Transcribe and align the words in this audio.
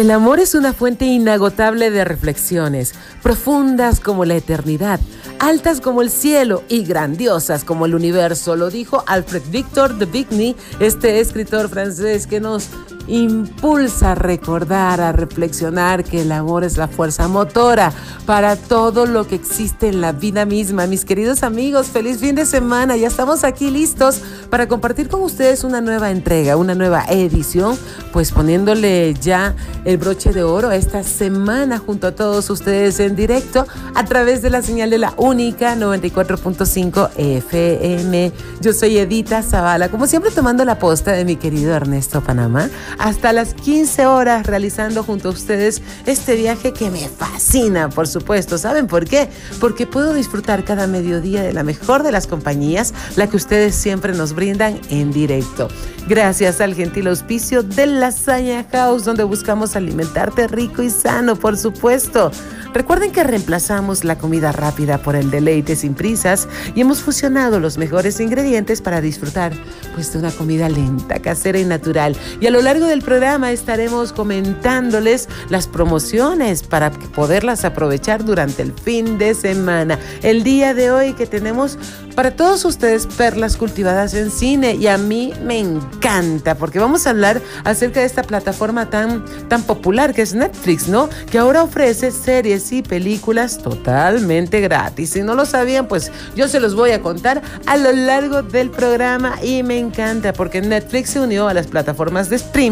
El 0.00 0.10
amor 0.10 0.40
es 0.40 0.54
una 0.54 0.72
fuente 0.72 1.04
inagotable 1.04 1.90
de 1.90 2.06
reflexiones, 2.06 2.94
profundas 3.22 4.00
como 4.00 4.24
la 4.24 4.34
eternidad, 4.34 4.98
altas 5.38 5.82
como 5.82 6.00
el 6.00 6.08
cielo 6.08 6.64
y 6.70 6.84
grandiosas 6.84 7.64
como 7.64 7.84
el 7.84 7.94
universo, 7.94 8.56
lo 8.56 8.70
dijo 8.70 9.04
Alfred 9.06 9.42
Victor 9.50 9.98
de 9.98 10.06
Vigny, 10.06 10.56
este 10.80 11.20
escritor 11.20 11.68
francés 11.68 12.26
que 12.26 12.40
nos 12.40 12.70
impulsa 13.10 14.12
a 14.12 14.14
recordar, 14.14 15.00
a 15.00 15.12
reflexionar 15.12 16.04
que 16.04 16.22
el 16.22 16.32
amor 16.32 16.64
es 16.64 16.76
la 16.76 16.88
fuerza 16.88 17.28
motora 17.28 17.92
para 18.24 18.56
todo 18.56 19.06
lo 19.06 19.26
que 19.26 19.34
existe 19.34 19.88
en 19.88 20.00
la 20.00 20.12
vida 20.12 20.44
misma. 20.44 20.86
Mis 20.86 21.04
queridos 21.04 21.42
amigos, 21.42 21.88
feliz 21.88 22.18
fin 22.18 22.34
de 22.34 22.46
semana. 22.46 22.96
Ya 22.96 23.08
estamos 23.08 23.44
aquí 23.44 23.70
listos 23.70 24.20
para 24.48 24.68
compartir 24.68 25.08
con 25.08 25.22
ustedes 25.22 25.64
una 25.64 25.80
nueva 25.80 26.10
entrega, 26.10 26.56
una 26.56 26.74
nueva 26.74 27.04
edición, 27.08 27.76
pues 28.12 28.30
poniéndole 28.30 29.14
ya 29.14 29.54
el 29.84 29.96
broche 29.98 30.32
de 30.32 30.44
oro 30.44 30.70
esta 30.70 31.02
semana 31.02 31.78
junto 31.78 32.06
a 32.06 32.12
todos 32.12 32.48
ustedes 32.50 33.00
en 33.00 33.16
directo 33.16 33.66
a 33.94 34.04
través 34.04 34.42
de 34.42 34.50
la 34.50 34.62
señal 34.62 34.90
de 34.90 34.98
la 34.98 35.14
única 35.16 35.74
94.5 35.74 37.10
FM. 37.16 38.32
Yo 38.60 38.72
soy 38.72 38.98
Edita 38.98 39.42
Zavala, 39.42 39.88
como 39.88 40.06
siempre 40.06 40.30
tomando 40.30 40.64
la 40.64 40.78
posta 40.78 41.12
de 41.12 41.24
mi 41.24 41.36
querido 41.36 41.74
Ernesto 41.74 42.20
Panamá 42.20 42.70
hasta 43.00 43.32
las 43.32 43.54
15 43.54 44.04
horas 44.04 44.46
realizando 44.46 45.02
junto 45.02 45.28
a 45.28 45.32
ustedes 45.32 45.80
este 46.04 46.36
viaje 46.36 46.72
que 46.72 46.90
me 46.90 47.08
fascina, 47.08 47.88
por 47.88 48.06
supuesto. 48.06 48.58
¿Saben 48.58 48.86
por 48.86 49.06
qué? 49.06 49.28
Porque 49.58 49.86
puedo 49.86 50.12
disfrutar 50.12 50.64
cada 50.64 50.86
mediodía 50.86 51.42
de 51.42 51.54
la 51.54 51.62
mejor 51.62 52.02
de 52.02 52.12
las 52.12 52.26
compañías, 52.26 52.92
la 53.16 53.26
que 53.26 53.38
ustedes 53.38 53.74
siempre 53.74 54.12
nos 54.12 54.34
brindan 54.34 54.78
en 54.90 55.12
directo. 55.12 55.68
Gracias 56.08 56.60
al 56.60 56.74
gentil 56.74 57.06
auspicio 57.06 57.62
de 57.62 57.86
Lasaña 57.86 58.66
House, 58.70 59.04
donde 59.04 59.24
buscamos 59.24 59.76
alimentarte 59.76 60.46
rico 60.48 60.82
y 60.82 60.90
sano, 60.90 61.36
por 61.36 61.56
supuesto. 61.56 62.30
Recuerden 62.72 63.10
que 63.10 63.24
reemplazamos 63.24 64.04
la 64.04 64.16
comida 64.16 64.52
rápida 64.52 64.98
por 64.98 65.16
el 65.16 65.30
deleite 65.30 65.74
sin 65.74 65.94
prisas 65.94 66.48
y 66.74 66.82
hemos 66.82 67.02
fusionado 67.02 67.58
los 67.58 67.78
mejores 67.78 68.20
ingredientes 68.20 68.80
para 68.80 69.00
disfrutar 69.00 69.52
pues, 69.94 70.12
de 70.12 70.20
una 70.20 70.30
comida 70.30 70.68
lenta, 70.68 71.20
casera 71.20 71.58
y 71.58 71.64
natural. 71.64 72.16
Y 72.40 72.46
a 72.46 72.50
lo 72.50 72.62
largo 72.62 72.79
del 72.86 73.02
programa 73.02 73.52
estaremos 73.52 74.12
comentándoles 74.12 75.28
las 75.48 75.66
promociones 75.66 76.62
para 76.62 76.90
poderlas 76.90 77.64
aprovechar 77.64 78.24
durante 78.24 78.62
el 78.62 78.72
fin 78.72 79.18
de 79.18 79.34
semana. 79.34 79.98
El 80.22 80.42
día 80.42 80.74
de 80.74 80.90
hoy 80.90 81.12
que 81.12 81.26
tenemos 81.26 81.78
para 82.14 82.36
todos 82.36 82.64
ustedes 82.64 83.06
perlas 83.06 83.56
cultivadas 83.56 84.14
en 84.14 84.30
cine 84.30 84.74
y 84.74 84.86
a 84.86 84.98
mí 84.98 85.32
me 85.44 85.58
encanta 85.58 86.54
porque 86.54 86.78
vamos 86.78 87.06
a 87.06 87.10
hablar 87.10 87.40
acerca 87.64 88.00
de 88.00 88.06
esta 88.06 88.22
plataforma 88.22 88.90
tan, 88.90 89.24
tan 89.48 89.62
popular 89.62 90.14
que 90.14 90.22
es 90.22 90.34
Netflix, 90.34 90.88
¿no? 90.88 91.08
Que 91.30 91.38
ahora 91.38 91.62
ofrece 91.62 92.10
series 92.10 92.72
y 92.72 92.82
películas 92.82 93.58
totalmente 93.58 94.60
gratis. 94.60 95.10
Si 95.10 95.22
no 95.22 95.34
lo 95.34 95.46
sabían, 95.46 95.88
pues 95.88 96.10
yo 96.36 96.48
se 96.48 96.60
los 96.60 96.74
voy 96.74 96.90
a 96.90 97.00
contar 97.02 97.42
a 97.66 97.76
lo 97.76 97.92
largo 97.92 98.42
del 98.42 98.70
programa 98.70 99.38
y 99.42 99.62
me 99.62 99.78
encanta 99.78 100.32
porque 100.32 100.60
Netflix 100.60 101.10
se 101.10 101.20
unió 101.20 101.48
a 101.48 101.54
las 101.54 101.66
plataformas 101.66 102.28
de 102.28 102.36
streaming 102.36 102.69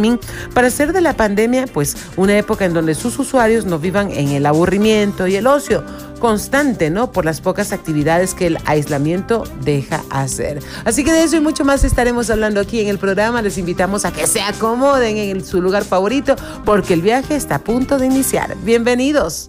para 0.54 0.68
hacer 0.68 0.92
de 0.92 1.00
la 1.00 1.14
pandemia 1.14 1.66
pues 1.66 1.96
una 2.16 2.36
época 2.36 2.64
en 2.64 2.74
donde 2.74 2.94
sus 2.94 3.18
usuarios 3.18 3.64
no 3.64 3.78
vivan 3.78 4.10
en 4.10 4.28
el 4.28 4.46
aburrimiento 4.46 5.26
y 5.26 5.36
el 5.36 5.46
ocio 5.46 5.84
constante, 6.18 6.90
¿no? 6.90 7.12
Por 7.12 7.24
las 7.24 7.40
pocas 7.40 7.72
actividades 7.72 8.34
que 8.34 8.46
el 8.48 8.58
aislamiento 8.64 9.44
deja 9.62 10.02
hacer. 10.10 10.60
Así 10.84 11.04
que 11.04 11.12
de 11.12 11.24
eso 11.24 11.36
y 11.36 11.40
mucho 11.40 11.64
más 11.64 11.84
estaremos 11.84 12.28
hablando 12.30 12.60
aquí 12.60 12.80
en 12.80 12.88
el 12.88 12.98
programa. 12.98 13.40
Les 13.42 13.58
invitamos 13.58 14.04
a 14.04 14.12
que 14.12 14.26
se 14.26 14.40
acomoden 14.40 15.16
en 15.16 15.44
su 15.44 15.62
lugar 15.62 15.84
favorito 15.84 16.36
porque 16.64 16.94
el 16.94 17.02
viaje 17.02 17.36
está 17.36 17.56
a 17.56 17.58
punto 17.60 17.98
de 17.98 18.06
iniciar. 18.06 18.56
Bienvenidos. 18.62 19.48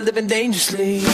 Living 0.00 0.26
dangerously. 0.26 1.09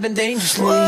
Living 0.00 0.14
dangerously. 0.14 0.79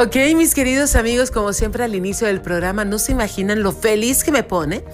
Ok, 0.00 0.14
mis 0.36 0.54
queridos 0.54 0.94
amigos, 0.94 1.32
como 1.32 1.52
siempre 1.52 1.82
al 1.82 1.92
inicio 1.92 2.28
del 2.28 2.40
programa, 2.40 2.84
no 2.84 3.00
se 3.00 3.10
imaginan 3.10 3.64
lo 3.64 3.72
feliz 3.72 4.22
que 4.22 4.30
me 4.30 4.44
pone. 4.44 4.84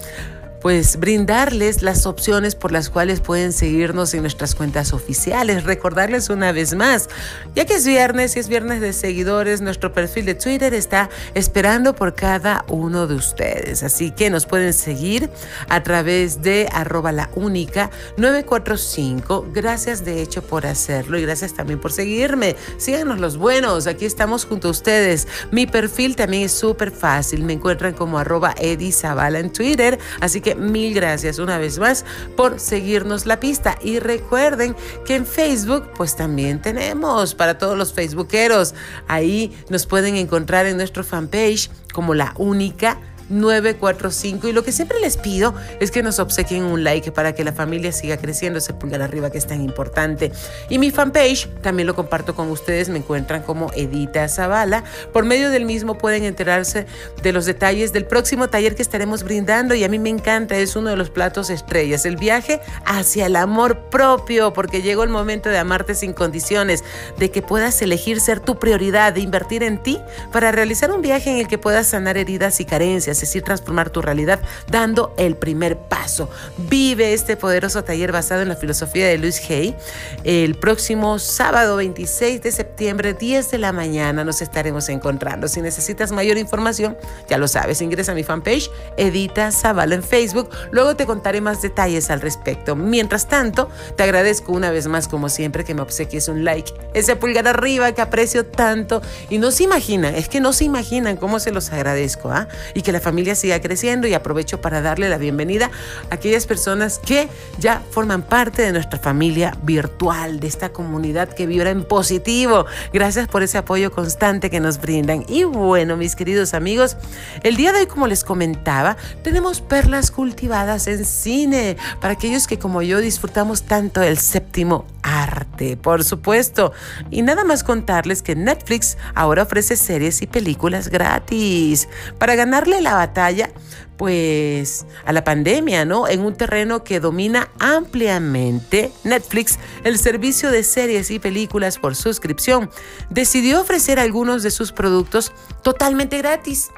Pues 0.65 0.97
brindarles 0.97 1.83
las 1.83 2.07
opciones 2.07 2.55
por 2.55 2.71
las 2.71 2.89
cuales 2.89 3.19
pueden 3.19 3.53
seguirnos 3.53 4.15
en 4.15 4.21
nuestras 4.21 4.55
cuentas 4.55 4.93
oficiales. 4.93 5.63
Recordarles 5.63 6.31
una 6.31 6.51
vez 6.51 6.73
más, 6.73 7.07
ya 7.53 7.65
que 7.65 7.75
es 7.75 7.85
viernes 7.85 8.35
y 8.35 8.39
es 8.39 8.47
viernes 8.47 8.81
de 8.81 8.91
seguidores, 8.91 9.61
nuestro 9.61 9.93
perfil 9.93 10.25
de 10.25 10.33
Twitter 10.33 10.73
está 10.73 11.11
esperando 11.35 11.93
por 11.93 12.15
cada 12.15 12.65
uno 12.67 13.05
de 13.05 13.13
ustedes. 13.13 13.83
Así 13.83 14.09
que 14.09 14.31
nos 14.31 14.47
pueden 14.47 14.73
seguir 14.73 15.29
a 15.69 15.83
través 15.83 16.41
de 16.41 16.67
arroba 16.73 17.11
la 17.11 17.29
única 17.35 17.91
945. 18.17 19.49
Gracias 19.53 20.03
de 20.03 20.23
hecho 20.23 20.41
por 20.41 20.65
hacerlo 20.65 21.19
y 21.19 21.21
gracias 21.21 21.53
también 21.53 21.79
por 21.79 21.91
seguirme. 21.91 22.55
Síganos 22.79 23.19
los 23.19 23.37
buenos, 23.37 23.85
aquí 23.85 24.05
estamos 24.05 24.45
junto 24.45 24.69
a 24.69 24.71
ustedes. 24.71 25.27
Mi 25.51 25.67
perfil 25.67 26.15
también 26.15 26.41
es 26.41 26.53
súper 26.53 26.89
fácil. 26.89 27.43
Me 27.43 27.53
encuentran 27.53 27.93
como 27.93 28.17
arroba 28.17 28.55
Eddie 28.57 28.95
en 29.35 29.53
Twitter. 29.53 29.99
Así 30.21 30.41
que 30.41 30.54
mil 30.55 30.93
gracias 30.93 31.39
una 31.39 31.57
vez 31.57 31.79
más 31.79 32.05
por 32.35 32.59
seguirnos 32.59 33.25
la 33.25 33.39
pista. 33.39 33.77
Y 33.81 33.99
recuerden 33.99 34.75
que 35.05 35.15
en 35.15 35.25
Facebook 35.25 35.89
pues 35.95 36.15
también 36.15 36.61
tenemos 36.61 37.35
para 37.35 37.57
todos 37.57 37.77
los 37.77 37.93
facebookeros. 37.93 38.73
Ahí 39.07 39.55
nos 39.69 39.85
pueden 39.85 40.15
encontrar 40.15 40.65
en 40.65 40.77
nuestro 40.77 41.03
fanpage 41.03 41.69
como 41.93 42.13
la 42.13 42.33
única 42.37 42.99
945 43.29 44.47
y 44.47 44.53
lo 44.53 44.63
que 44.63 44.71
siempre 44.71 44.99
les 44.99 45.17
pido 45.17 45.53
es 45.79 45.91
que 45.91 46.03
nos 46.03 46.19
obsequien 46.19 46.63
un 46.63 46.83
like 46.83 47.11
para 47.11 47.33
que 47.33 47.43
la 47.43 47.53
familia 47.53 47.91
siga 47.91 48.17
creciendo, 48.17 48.59
ese 48.59 48.73
pulgar 48.73 49.01
arriba 49.01 49.31
que 49.31 49.37
es 49.37 49.47
tan 49.47 49.61
importante. 49.61 50.31
Y 50.69 50.79
mi 50.79 50.91
fanpage 50.91 51.49
también 51.61 51.87
lo 51.87 51.95
comparto 51.95 52.35
con 52.35 52.49
ustedes, 52.49 52.89
me 52.89 52.99
encuentran 52.99 53.43
como 53.43 53.71
Edita 53.73 54.27
Zavala. 54.27 54.83
Por 55.13 55.25
medio 55.25 55.49
del 55.49 55.65
mismo 55.65 55.97
pueden 55.97 56.23
enterarse 56.23 56.85
de 57.21 57.33
los 57.33 57.45
detalles 57.45 57.93
del 57.93 58.05
próximo 58.05 58.47
taller 58.47 58.75
que 58.75 58.81
estaremos 58.81 59.23
brindando 59.23 59.75
y 59.75 59.83
a 59.83 59.89
mí 59.89 59.99
me 59.99 60.09
encanta, 60.09 60.57
es 60.57 60.75
uno 60.75 60.89
de 60.89 60.95
los 60.95 61.09
platos 61.09 61.49
estrellas, 61.49 62.05
el 62.05 62.17
viaje 62.17 62.61
hacia 62.85 63.25
el 63.25 63.35
amor 63.35 63.89
propio, 63.89 64.53
porque 64.53 64.81
llegó 64.81 65.03
el 65.03 65.09
momento 65.09 65.49
de 65.49 65.57
amarte 65.57 65.95
sin 65.95 66.13
condiciones, 66.13 66.83
de 67.17 67.31
que 67.31 67.41
puedas 67.41 67.81
elegir 67.81 68.19
ser 68.19 68.39
tu 68.39 68.59
prioridad, 68.59 69.13
de 69.13 69.21
invertir 69.21 69.63
en 69.63 69.81
ti 69.81 69.99
para 70.31 70.51
realizar 70.51 70.91
un 70.91 71.01
viaje 71.01 71.31
en 71.31 71.37
el 71.37 71.47
que 71.47 71.57
puedas 71.57 71.87
sanar 71.87 72.17
heridas 72.17 72.59
y 72.59 72.65
carencias 72.65 73.14
es 73.15 73.21
decir, 73.21 73.43
transformar 73.43 73.89
tu 73.89 74.01
realidad 74.01 74.39
dando 74.69 75.13
el 75.17 75.35
primer 75.35 75.77
paso. 75.77 76.29
Vive 76.57 77.13
este 77.13 77.37
poderoso 77.37 77.83
taller 77.83 78.11
basado 78.11 78.41
en 78.41 78.49
la 78.49 78.55
filosofía 78.55 79.07
de 79.07 79.17
Luis 79.17 79.41
Hay. 79.49 79.75
El 80.23 80.55
próximo 80.55 81.19
sábado 81.19 81.77
26 81.77 82.41
de 82.41 82.51
septiembre, 82.51 83.13
10 83.13 83.51
de 83.51 83.57
la 83.57 83.71
mañana, 83.71 84.23
nos 84.23 84.41
estaremos 84.41 84.89
encontrando. 84.89 85.47
Si 85.47 85.61
necesitas 85.61 86.11
mayor 86.11 86.37
información, 86.37 86.97
ya 87.29 87.37
lo 87.37 87.47
sabes, 87.47 87.81
ingresa 87.81 88.11
a 88.11 88.15
mi 88.15 88.23
fanpage, 88.23 88.69
Edita 88.97 89.51
Zavala 89.51 89.95
en 89.95 90.03
Facebook. 90.03 90.49
Luego 90.71 90.95
te 90.95 91.05
contaré 91.05 91.41
más 91.41 91.61
detalles 91.61 92.09
al 92.09 92.21
respecto. 92.21 92.75
Mientras 92.75 93.27
tanto, 93.27 93.69
te 93.95 94.03
agradezco 94.03 94.51
una 94.51 94.71
vez 94.71 94.87
más, 94.87 95.07
como 95.07 95.29
siempre, 95.29 95.63
que 95.63 95.73
me 95.73 95.81
obsequies 95.81 96.27
un 96.27 96.43
like, 96.43 96.73
ese 96.93 97.15
pulgar 97.15 97.47
arriba 97.47 97.91
que 97.93 98.01
aprecio 98.01 98.45
tanto. 98.45 99.01
Y 99.29 99.37
no 99.37 99.51
se 99.51 99.63
imaginan, 99.63 100.15
es 100.15 100.29
que 100.29 100.39
no 100.39 100.53
se 100.53 100.65
imaginan 100.65 101.17
cómo 101.17 101.39
se 101.39 101.51
los 101.51 101.71
agradezco. 101.71 102.31
¿ah? 102.31 102.47
Y 102.73 102.81
que 102.81 102.91
la 102.91 102.99
familia 103.05 103.35
siga 103.35 103.61
creciendo 103.61 104.07
y 104.07 104.15
aprovecho 104.15 104.61
para 104.61 104.81
darle 104.81 105.09
la 105.09 105.19
bienvenida 105.19 105.69
a 106.09 106.15
aquellas 106.15 106.47
personas 106.47 106.97
que 106.97 107.29
ya 107.59 107.83
forman 107.91 108.23
parte 108.23 108.63
de 108.63 108.71
nuestra 108.71 108.97
familia 108.97 109.55
virtual, 109.61 110.39
de 110.39 110.47
esta 110.47 110.69
comunidad 110.69 111.29
que 111.29 111.45
vibra 111.45 111.69
en 111.69 111.83
positivo. 111.83 112.65
Gracias 112.91 113.27
por 113.27 113.43
ese 113.43 113.59
apoyo 113.59 113.91
constante 113.91 114.49
que 114.49 114.59
nos 114.59 114.81
brindan. 114.81 115.23
Y 115.27 115.43
bueno, 115.43 115.97
mis 115.97 116.15
queridos 116.15 116.55
amigos, 116.55 116.97
el 117.43 117.57
día 117.57 117.73
de 117.73 117.81
hoy, 117.81 117.85
como 117.85 118.07
les 118.07 118.23
comentaba, 118.23 118.97
tenemos 119.21 119.61
perlas 119.61 120.09
cultivadas 120.09 120.87
en 120.87 121.05
cine 121.05 121.77
para 122.01 122.13
aquellos 122.13 122.47
que 122.47 122.57
como 122.57 122.81
yo 122.81 123.01
disfrutamos 123.01 123.63
tanto 123.63 124.01
el 124.01 124.17
séptimo 124.17 124.87
arte, 125.03 125.44
por 125.81 126.03
supuesto. 126.03 126.73
Y 127.11 127.21
nada 127.21 127.43
más 127.43 127.63
contarles 127.63 128.21
que 128.21 128.35
Netflix 128.35 128.97
ahora 129.13 129.43
ofrece 129.43 129.75
series 129.75 130.21
y 130.21 130.27
películas 130.27 130.89
gratis 130.89 131.87
para 132.17 132.35
ganarle 132.35 132.81
la 132.81 132.95
batalla 132.95 133.49
pues 133.97 134.85
a 135.05 135.13
la 135.13 135.23
pandemia, 135.23 135.85
¿no? 135.85 136.07
En 136.07 136.21
un 136.21 136.35
terreno 136.35 136.83
que 136.83 136.99
domina 136.99 137.49
ampliamente 137.59 138.91
Netflix, 139.03 139.57
el 139.83 139.97
servicio 139.97 140.51
de 140.51 140.63
series 140.63 141.11
y 141.11 141.19
películas 141.19 141.77
por 141.77 141.95
suscripción, 141.95 142.69
decidió 143.09 143.61
ofrecer 143.61 143.99
algunos 143.99 144.43
de 144.43 144.51
sus 144.51 144.71
productos 144.71 145.31
totalmente 145.63 146.17
gratis. 146.17 146.69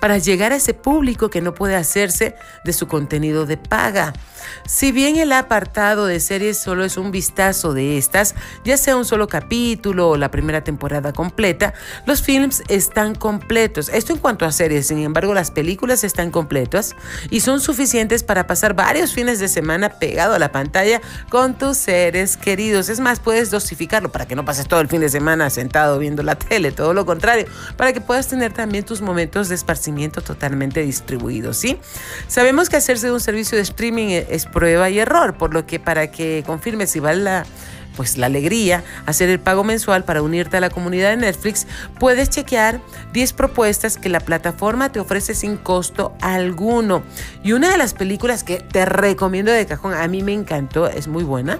Para 0.00 0.18
llegar 0.18 0.52
a 0.52 0.56
ese 0.56 0.74
público 0.74 1.28
que 1.28 1.40
no 1.40 1.54
puede 1.54 1.74
hacerse 1.74 2.34
de 2.64 2.72
su 2.72 2.86
contenido 2.86 3.46
de 3.46 3.56
paga. 3.56 4.12
Si 4.66 4.92
bien 4.92 5.16
el 5.16 5.32
apartado 5.32 6.06
de 6.06 6.20
series 6.20 6.58
solo 6.58 6.84
es 6.84 6.96
un 6.96 7.10
vistazo 7.10 7.72
de 7.74 7.98
estas, 7.98 8.34
ya 8.64 8.76
sea 8.76 8.96
un 8.96 9.04
solo 9.04 9.28
capítulo 9.28 10.10
o 10.10 10.16
la 10.16 10.30
primera 10.30 10.62
temporada 10.62 11.12
completa, 11.12 11.74
los 12.06 12.22
films 12.22 12.62
están 12.68 13.14
completos. 13.14 13.88
Esto 13.88 14.12
en 14.12 14.18
cuanto 14.18 14.44
a 14.44 14.52
series, 14.52 14.86
sin 14.86 14.98
embargo, 14.98 15.34
las 15.34 15.50
películas 15.50 16.04
están 16.04 16.30
completas 16.30 16.94
y 17.30 17.40
son 17.40 17.60
suficientes 17.60 18.22
para 18.22 18.46
pasar 18.46 18.74
varios 18.74 19.12
fines 19.12 19.38
de 19.38 19.48
semana 19.48 19.98
pegado 19.98 20.34
a 20.34 20.38
la 20.38 20.52
pantalla 20.52 21.00
con 21.28 21.54
tus 21.54 21.76
seres 21.76 22.36
queridos. 22.36 22.88
Es 22.88 23.00
más, 23.00 23.20
puedes 23.20 23.50
dosificarlo 23.50 24.10
para 24.10 24.26
que 24.26 24.36
no 24.36 24.44
pases 24.44 24.68
todo 24.68 24.80
el 24.80 24.88
fin 24.88 25.00
de 25.00 25.08
semana 25.08 25.50
sentado 25.50 25.98
viendo 25.98 26.22
la 26.22 26.34
tele, 26.38 26.72
todo 26.72 26.94
lo 26.94 27.06
contrario, 27.06 27.46
para 27.76 27.92
que 27.92 28.00
puedas 28.00 28.28
tener 28.28 28.52
también 28.52 28.84
tus 28.84 29.00
momentos 29.00 29.48
de 29.48 29.54
esparcimiento 29.54 30.20
totalmente 30.20 30.82
distribuidos, 30.82 31.56
¿sí? 31.56 31.78
Sabemos 32.28 32.68
que 32.68 32.76
hacerse 32.76 33.06
de 33.06 33.12
un 33.12 33.20
servicio 33.20 33.56
de 33.56 33.62
streaming 33.62 34.22
es 34.30 34.46
prueba 34.46 34.90
y 34.90 34.98
error, 34.98 35.34
por 35.34 35.54
lo 35.54 35.66
que 35.66 35.78
para 35.78 36.10
que 36.10 36.42
confirme 36.46 36.86
si 36.86 37.00
vale 37.00 37.22
la 37.22 37.46
pues 37.96 38.16
la 38.16 38.26
alegría, 38.26 38.82
hacer 39.06 39.28
el 39.28 39.40
pago 39.40 39.64
mensual 39.64 40.04
para 40.04 40.22
unirte 40.22 40.56
a 40.56 40.60
la 40.60 40.70
comunidad 40.70 41.10
de 41.10 41.18
Netflix, 41.18 41.66
puedes 41.98 42.30
chequear 42.30 42.80
10 43.12 43.32
propuestas 43.34 43.98
que 43.98 44.08
la 44.08 44.20
plataforma 44.20 44.90
te 44.90 45.00
ofrece 45.00 45.34
sin 45.34 45.56
costo 45.56 46.14
alguno. 46.20 47.02
Y 47.42 47.52
una 47.52 47.70
de 47.70 47.76
las 47.76 47.94
películas 47.94 48.44
que 48.44 48.58
te 48.58 48.84
recomiendo 48.84 49.52
de 49.52 49.66
cajón, 49.66 49.94
a 49.94 50.06
mí 50.08 50.22
me 50.22 50.32
encantó, 50.32 50.86
es 50.88 51.08
muy 51.08 51.24
buena, 51.24 51.58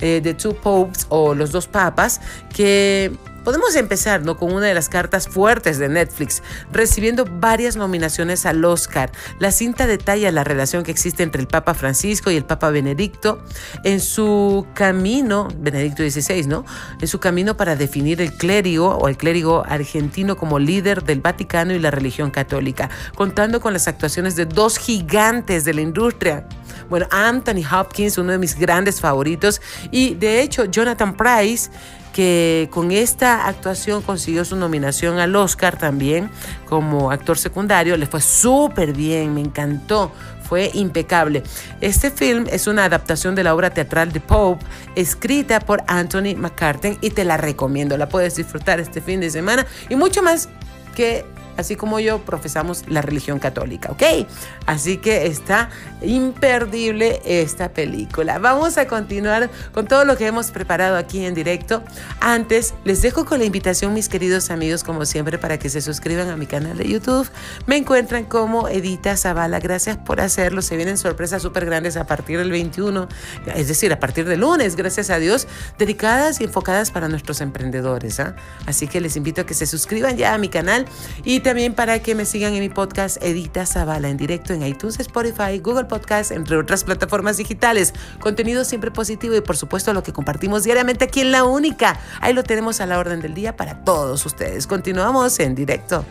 eh, 0.00 0.20
The 0.22 0.34
Two 0.34 0.54
Popes 0.54 1.06
o 1.08 1.34
Los 1.34 1.52
Dos 1.52 1.66
Papas, 1.66 2.20
que 2.54 3.12
Podemos 3.44 3.74
empezar 3.76 4.22
¿no? 4.22 4.36
con 4.36 4.52
una 4.52 4.66
de 4.66 4.74
las 4.74 4.88
cartas 4.88 5.28
fuertes 5.28 5.78
de 5.78 5.88
Netflix, 5.88 6.42
recibiendo 6.72 7.24
varias 7.24 7.76
nominaciones 7.76 8.44
al 8.46 8.64
Oscar. 8.64 9.10
La 9.38 9.50
cinta 9.50 9.86
detalla 9.86 10.30
la 10.30 10.44
relación 10.44 10.84
que 10.84 10.90
existe 10.90 11.22
entre 11.22 11.40
el 11.40 11.48
Papa 11.48 11.74
Francisco 11.74 12.30
y 12.30 12.36
el 12.36 12.44
Papa 12.44 12.70
Benedicto 12.70 13.42
en 13.84 14.00
su 14.00 14.66
camino, 14.74 15.48
Benedicto 15.56 16.02
XVI, 16.02 16.46
¿no? 16.46 16.64
En 17.00 17.08
su 17.08 17.18
camino 17.18 17.56
para 17.56 17.76
definir 17.76 18.20
el 18.20 18.34
clérigo 18.34 18.96
o 18.96 19.08
el 19.08 19.16
clérigo 19.16 19.64
argentino 19.66 20.36
como 20.36 20.58
líder 20.58 21.02
del 21.04 21.20
Vaticano 21.20 21.72
y 21.72 21.78
la 21.78 21.90
religión 21.90 22.30
católica, 22.30 22.90
contando 23.14 23.60
con 23.60 23.72
las 23.72 23.88
actuaciones 23.88 24.36
de 24.36 24.44
dos 24.44 24.78
gigantes 24.78 25.64
de 25.64 25.74
la 25.74 25.80
industria. 25.80 26.46
Bueno, 26.88 27.06
Anthony 27.10 27.62
Hopkins, 27.72 28.18
uno 28.18 28.32
de 28.32 28.38
mis 28.38 28.58
grandes 28.58 29.00
favoritos, 29.00 29.60
y 29.90 30.14
de 30.14 30.42
hecho 30.42 30.64
Jonathan 30.64 31.16
Price, 31.16 31.70
que 32.12 32.68
con 32.72 32.90
esta 32.90 33.46
actuación 33.46 34.02
consiguió 34.02 34.44
su 34.44 34.56
nominación 34.56 35.18
al 35.18 35.34
Oscar 35.36 35.78
también 35.78 36.30
como 36.68 37.10
actor 37.10 37.38
secundario. 37.38 37.96
Le 37.96 38.06
fue 38.06 38.20
súper 38.20 38.92
bien, 38.92 39.34
me 39.34 39.40
encantó. 39.40 40.12
Fue 40.42 40.70
impecable. 40.74 41.44
Este 41.80 42.10
film 42.10 42.46
es 42.50 42.66
una 42.66 42.84
adaptación 42.84 43.36
de 43.36 43.44
la 43.44 43.54
obra 43.54 43.70
teatral 43.70 44.10
de 44.10 44.18
Pope, 44.18 44.66
escrita 44.96 45.60
por 45.60 45.84
Anthony 45.86 46.34
McCartney, 46.36 46.98
y 47.00 47.10
te 47.10 47.24
la 47.24 47.36
recomiendo. 47.36 47.96
La 47.96 48.08
puedes 48.08 48.34
disfrutar 48.34 48.80
este 48.80 49.00
fin 49.00 49.20
de 49.20 49.30
semana 49.30 49.64
y 49.88 49.94
mucho 49.94 50.24
más 50.24 50.48
que 50.96 51.24
así 51.56 51.76
como 51.76 52.00
yo, 52.00 52.18
profesamos 52.24 52.84
la 52.88 53.02
religión 53.02 53.38
católica, 53.38 53.90
¿ok? 53.92 54.26
Así 54.66 54.98
que 54.98 55.26
está 55.26 55.70
imperdible 56.02 57.20
esta 57.24 57.72
película. 57.72 58.38
Vamos 58.38 58.78
a 58.78 58.86
continuar 58.86 59.50
con 59.72 59.86
todo 59.86 60.04
lo 60.04 60.16
que 60.16 60.26
hemos 60.26 60.50
preparado 60.50 60.96
aquí 60.96 61.24
en 61.24 61.34
directo. 61.34 61.82
Antes, 62.20 62.74
les 62.84 63.02
dejo 63.02 63.24
con 63.24 63.38
la 63.38 63.44
invitación, 63.44 63.94
mis 63.94 64.08
queridos 64.08 64.50
amigos, 64.50 64.84
como 64.84 65.04
siempre, 65.04 65.38
para 65.38 65.58
que 65.58 65.68
se 65.68 65.80
suscriban 65.80 66.30
a 66.30 66.36
mi 66.36 66.46
canal 66.46 66.76
de 66.76 66.88
YouTube. 66.88 67.28
Me 67.66 67.76
encuentran 67.76 68.24
como 68.24 68.68
Edita 68.68 69.16
Zavala. 69.16 69.60
Gracias 69.60 69.96
por 69.96 70.20
hacerlo. 70.20 70.62
Se 70.62 70.76
vienen 70.76 70.96
sorpresas 70.96 71.42
súper 71.42 71.66
grandes 71.66 71.96
a 71.96 72.06
partir 72.06 72.38
del 72.38 72.50
21, 72.50 73.08
es 73.54 73.68
decir, 73.68 73.92
a 73.92 74.00
partir 74.00 74.26
del 74.26 74.40
lunes, 74.40 74.76
gracias 74.76 75.10
a 75.10 75.18
Dios, 75.18 75.46
dedicadas 75.78 76.40
y 76.40 76.44
enfocadas 76.44 76.90
para 76.90 77.08
nuestros 77.08 77.40
emprendedores. 77.40 78.20
¿ah? 78.20 78.34
Así 78.66 78.88
que 78.88 79.00
les 79.00 79.16
invito 79.16 79.42
a 79.42 79.46
que 79.46 79.54
se 79.54 79.66
suscriban 79.66 80.16
ya 80.16 80.34
a 80.34 80.38
mi 80.38 80.48
canal 80.48 80.86
y 81.24 81.39
también 81.40 81.74
para 81.74 82.00
que 82.00 82.14
me 82.14 82.24
sigan 82.24 82.54
en 82.54 82.60
mi 82.60 82.68
podcast 82.68 83.22
Edita 83.22 83.66
Zavala 83.66 84.08
en 84.08 84.16
directo 84.16 84.52
en 84.52 84.66
iTunes, 84.66 84.98
Spotify, 85.00 85.58
Google 85.58 85.84
Podcast, 85.84 86.30
entre 86.30 86.56
otras 86.56 86.84
plataformas 86.84 87.36
digitales. 87.36 87.94
Contenido 88.20 88.64
siempre 88.64 88.90
positivo 88.90 89.34
y 89.36 89.40
por 89.40 89.56
supuesto 89.56 89.92
lo 89.92 90.02
que 90.02 90.12
compartimos 90.12 90.64
diariamente 90.64 91.04
aquí 91.04 91.20
en 91.20 91.32
La 91.32 91.44
Única. 91.44 91.98
Ahí 92.20 92.32
lo 92.32 92.42
tenemos 92.42 92.80
a 92.80 92.86
la 92.86 92.98
orden 92.98 93.20
del 93.20 93.34
día 93.34 93.56
para 93.56 93.84
todos 93.84 94.24
ustedes. 94.26 94.66
Continuamos 94.66 95.38
en 95.40 95.54
directo. 95.54 96.04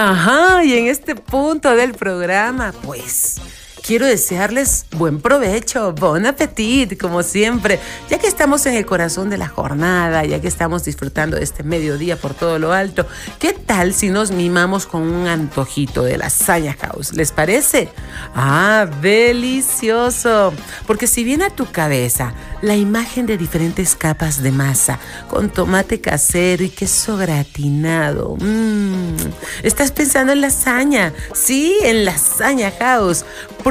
Ajá, 0.00 0.62
y 0.62 0.74
en 0.74 0.86
este 0.86 1.16
punto 1.16 1.74
del 1.74 1.92
programa, 1.92 2.72
pues 2.84 3.40
quiero 3.88 4.04
desearles 4.04 4.84
buen 4.98 5.18
provecho, 5.18 5.94
bon 5.94 6.26
appetit, 6.26 7.00
como 7.00 7.22
siempre, 7.22 7.80
ya 8.10 8.18
que 8.18 8.26
estamos 8.26 8.66
en 8.66 8.74
el 8.74 8.84
corazón 8.84 9.30
de 9.30 9.38
la 9.38 9.48
jornada, 9.48 10.26
ya 10.26 10.42
que 10.42 10.46
estamos 10.46 10.84
disfrutando 10.84 11.38
de 11.38 11.44
este 11.44 11.62
mediodía 11.62 12.18
por 12.18 12.34
todo 12.34 12.58
lo 12.58 12.74
alto. 12.74 13.06
¿Qué 13.38 13.54
tal 13.54 13.94
si 13.94 14.10
nos 14.10 14.30
mimamos 14.30 14.84
con 14.84 15.10
un 15.10 15.26
antojito 15.26 16.02
de 16.02 16.18
lasaña 16.18 16.76
house? 16.78 17.14
¿Les 17.14 17.32
parece? 17.32 17.88
Ah, 18.34 18.86
delicioso. 19.00 20.52
Porque 20.86 21.06
si 21.06 21.24
viene 21.24 21.46
a 21.46 21.50
tu 21.50 21.64
cabeza 21.64 22.34
la 22.60 22.76
imagen 22.76 23.24
de 23.24 23.38
diferentes 23.38 23.96
capas 23.96 24.42
de 24.42 24.52
masa 24.52 24.98
con 25.30 25.48
tomate 25.48 26.02
casero 26.02 26.62
y 26.62 26.68
queso 26.68 27.16
gratinado, 27.16 28.36
mmm, 28.38 29.16
estás 29.62 29.92
pensando 29.92 30.34
en 30.34 30.42
lasaña. 30.42 31.14
Sí, 31.32 31.78
en 31.84 32.04
lasaña 32.04 32.70
house. 32.78 33.24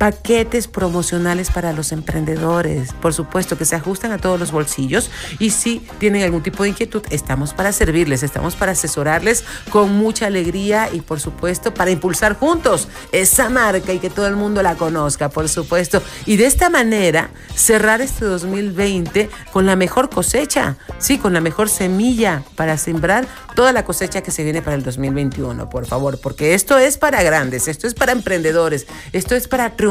paquetes 0.00 0.66
promocionales 0.66 1.50
para 1.50 1.74
los 1.74 1.92
emprendedores, 1.92 2.94
por 3.02 3.12
supuesto 3.12 3.58
que 3.58 3.66
se 3.66 3.76
ajustan 3.76 4.12
a 4.12 4.18
todos 4.18 4.40
los 4.40 4.50
bolsillos 4.50 5.10
y 5.38 5.50
si 5.50 5.86
tienen 5.98 6.22
algún 6.22 6.42
tipo 6.42 6.62
de 6.62 6.70
inquietud, 6.70 7.02
estamos 7.10 7.52
para 7.52 7.70
servirles, 7.70 8.22
estamos 8.22 8.56
para 8.56 8.72
asesorarles 8.72 9.44
con 9.68 9.92
mucha 9.92 10.24
alegría 10.24 10.88
y 10.90 11.02
por 11.02 11.20
supuesto 11.20 11.74
para 11.74 11.90
impulsar 11.90 12.38
juntos 12.38 12.88
esa 13.12 13.50
marca 13.50 13.92
y 13.92 13.98
que 13.98 14.08
todo 14.08 14.26
el 14.26 14.36
mundo 14.36 14.62
la 14.62 14.74
conozca, 14.76 15.28
por 15.28 15.50
supuesto. 15.50 16.02
Y 16.24 16.38
de 16.38 16.46
esta 16.46 16.70
manera 16.70 17.28
cerrar 17.54 18.00
este 18.00 18.24
2020 18.24 19.28
con 19.52 19.66
la 19.66 19.76
mejor 19.76 20.08
cosecha, 20.08 20.78
sí, 20.96 21.18
con 21.18 21.34
la 21.34 21.42
mejor 21.42 21.68
semilla 21.68 22.42
para 22.56 22.78
sembrar 22.78 23.26
toda 23.54 23.72
la 23.72 23.84
cosecha 23.84 24.22
que 24.22 24.30
se 24.30 24.44
viene 24.44 24.62
para 24.62 24.76
el 24.76 24.82
2021, 24.82 25.68
por 25.68 25.84
favor, 25.84 26.18
porque 26.18 26.54
esto 26.54 26.78
es 26.78 26.96
para 26.96 27.22
grandes, 27.22 27.68
esto 27.68 27.86
es 27.86 27.92
para 27.92 28.12
emprendedores, 28.12 28.86
esto 29.12 29.34
es 29.34 29.46
para 29.46 29.76
triunfadores. 29.76 29.89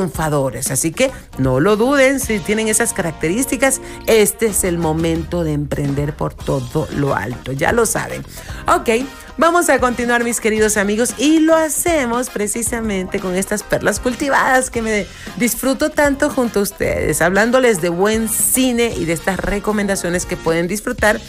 Así 0.71 0.91
que 0.91 1.11
no 1.37 1.59
lo 1.59 1.75
duden, 1.75 2.19
si 2.19 2.39
tienen 2.39 2.67
esas 2.67 2.93
características, 2.93 3.81
este 4.07 4.47
es 4.47 4.63
el 4.63 4.77
momento 4.77 5.43
de 5.43 5.53
emprender 5.53 6.15
por 6.15 6.33
todo 6.33 6.87
lo 6.95 7.15
alto, 7.15 7.51
ya 7.51 7.71
lo 7.71 7.85
saben. 7.85 8.23
Ok, 8.67 9.05
vamos 9.37 9.69
a 9.69 9.79
continuar 9.79 10.23
mis 10.23 10.39
queridos 10.39 10.77
amigos 10.77 11.13
y 11.17 11.39
lo 11.39 11.55
hacemos 11.55 12.29
precisamente 12.29 13.19
con 13.19 13.35
estas 13.35 13.63
perlas 13.63 13.99
cultivadas 13.99 14.69
que 14.69 14.81
me 14.81 15.07
disfruto 15.37 15.89
tanto 15.89 16.29
junto 16.29 16.59
a 16.59 16.63
ustedes, 16.63 17.21
hablándoles 17.21 17.81
de 17.81 17.89
buen 17.89 18.29
cine 18.29 18.93
y 18.95 19.05
de 19.05 19.13
estas 19.13 19.39
recomendaciones 19.39 20.25
que 20.25 20.37
pueden 20.37 20.67
disfrutar 20.67 21.19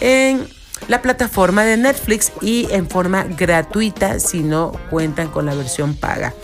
en 0.00 0.48
la 0.88 1.00
plataforma 1.00 1.64
de 1.64 1.76
Netflix 1.76 2.32
y 2.40 2.66
en 2.70 2.88
forma 2.88 3.24
gratuita 3.24 4.20
si 4.20 4.40
no 4.40 4.72
cuentan 4.90 5.28
con 5.28 5.46
la 5.46 5.54
versión 5.54 5.94
paga. 5.94 6.34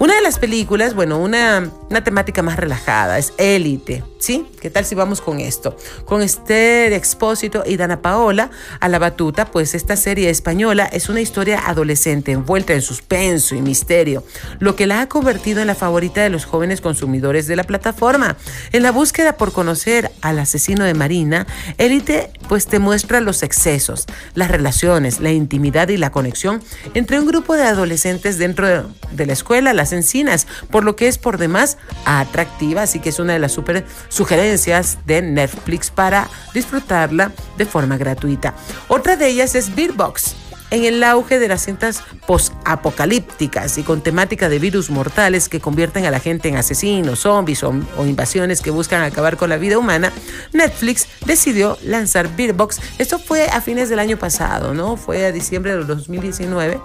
Una 0.00 0.16
de 0.16 0.22
las 0.22 0.38
películas, 0.38 0.94
bueno, 0.94 1.18
una, 1.18 1.70
una 1.88 2.02
temática 2.02 2.42
más 2.42 2.56
relajada, 2.56 3.18
es 3.18 3.32
Élite, 3.38 4.02
¿sí? 4.18 4.46
¿Qué 4.60 4.68
tal 4.68 4.84
si 4.84 4.94
vamos 4.94 5.20
con 5.20 5.38
esto? 5.38 5.76
Con 6.04 6.20
Esther 6.20 6.92
Expósito 6.92 7.62
y 7.64 7.76
Dana 7.76 8.02
Paola 8.02 8.50
a 8.80 8.88
la 8.88 8.98
batuta, 8.98 9.44
pues 9.44 9.74
esta 9.74 9.94
serie 9.96 10.30
española 10.30 10.84
es 10.86 11.08
una 11.08 11.20
historia 11.20 11.68
adolescente 11.68 12.32
envuelta 12.32 12.72
en 12.72 12.82
suspenso 12.82 13.54
y 13.54 13.60
misterio, 13.60 14.24
lo 14.58 14.74
que 14.74 14.86
la 14.86 15.02
ha 15.02 15.08
convertido 15.08 15.60
en 15.60 15.68
la 15.68 15.74
favorita 15.74 16.22
de 16.22 16.30
los 16.30 16.44
jóvenes 16.44 16.80
consumidores 16.80 17.46
de 17.46 17.56
la 17.56 17.64
plataforma. 17.64 18.36
En 18.72 18.82
la 18.82 18.90
búsqueda 18.90 19.36
por 19.36 19.52
conocer 19.52 20.10
al 20.22 20.38
asesino 20.38 20.84
de 20.84 20.94
Marina, 20.94 21.46
Élite 21.78 22.30
pues 22.48 22.66
te 22.66 22.78
muestra 22.78 23.20
los 23.20 23.42
excesos, 23.42 24.06
las 24.34 24.50
relaciones, 24.50 25.20
la 25.20 25.32
intimidad 25.32 25.88
y 25.88 25.98
la 25.98 26.10
conexión 26.10 26.62
entre 26.94 27.20
un 27.20 27.26
grupo 27.26 27.54
de 27.54 27.64
adolescentes 27.64 28.38
dentro 28.38 28.90
de, 29.12 29.26
la 29.26 29.32
escuela, 29.32 29.72
encinas, 29.92 30.46
por 30.70 30.84
lo 30.84 30.96
que 30.96 31.08
es 31.08 31.18
por 31.18 31.38
demás 31.38 31.78
atractiva, 32.04 32.82
así 32.82 33.00
que 33.00 33.10
es 33.10 33.18
una 33.18 33.32
de 33.32 33.38
las 33.38 33.52
super 33.52 33.84
sugerencias 34.08 34.98
de 35.06 35.22
Netflix 35.22 35.90
para 35.90 36.28
disfrutarla 36.52 37.32
de 37.56 37.66
forma 37.66 37.96
gratuita. 37.96 38.54
Otra 38.88 39.16
de 39.16 39.28
ellas 39.28 39.54
es 39.54 39.74
Beatbox. 39.74 40.36
En 40.70 40.84
el 40.84 41.04
auge 41.04 41.38
de 41.38 41.46
las 41.46 41.64
cintas 41.64 42.02
post-apocalípticas 42.26 43.78
y 43.78 43.84
con 43.84 44.02
temática 44.02 44.48
de 44.48 44.58
virus 44.58 44.90
mortales 44.90 45.48
que 45.48 45.60
convierten 45.60 46.04
a 46.04 46.10
la 46.10 46.18
gente 46.18 46.48
en 46.48 46.56
asesinos, 46.56 47.20
zombies 47.20 47.62
o, 47.62 47.72
invasiones 47.98 48.60
que 48.60 48.70
buscan 48.70 49.02
acabar 49.02 49.36
con 49.36 49.50
la 49.50 49.56
vida 49.56 49.78
humana, 49.78 50.12
Netflix 50.52 51.06
decidió 51.26 51.78
lanzar 51.84 52.34
Beatbox. 52.34 52.80
Esto 52.98 53.20
fue 53.20 53.46
a 53.46 53.60
fines 53.60 53.88
del 53.88 54.00
año 54.00 54.16
pasado, 54.16 54.74
¿no? 54.74 54.96
Fue 54.96 55.24
a 55.26 55.32
diciembre 55.32 55.76
del 55.76 55.86
2019 55.86 56.80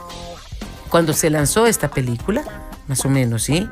cuando 0.89 1.13
se 1.13 1.29
lanzó 1.29 1.65
esta 1.65 1.89
película 1.89 2.68
más 2.89 3.05
o 3.05 3.09
menos, 3.09 3.43
¿sí? 3.43 3.69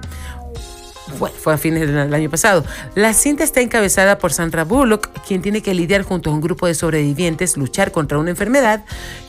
Fue, 1.17 1.32
fue, 1.32 1.53
a 1.53 1.58
fines 1.58 1.88
del 1.88 2.13
año 2.13 2.30
pasado. 2.30 2.63
La 2.95 3.13
cinta 3.13 3.43
está 3.43 3.62
encabezada 3.62 4.19
por 4.19 4.32
Sandra 4.34 4.63
Bullock, 4.63 5.10
quien 5.25 5.41
tiene 5.41 5.62
que 5.62 5.73
lidiar 5.73 6.03
junto 6.03 6.30
a 6.30 6.34
un 6.34 6.41
grupo 6.41 6.67
de 6.67 6.75
sobrevivientes, 6.75 7.58
luchar 7.58 7.91
contra 7.91 8.17
una 8.17 8.30
enfermedad 8.30 8.86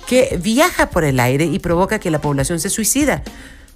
que 0.06 0.38
viaja 0.42 0.90
por 0.90 1.04
el 1.04 1.20
aire 1.20 1.44
y 1.44 1.58
provoca 1.58 1.98
que 1.98 2.10
la 2.10 2.20
población 2.20 2.60
se 2.60 2.68
suicida. 2.68 3.22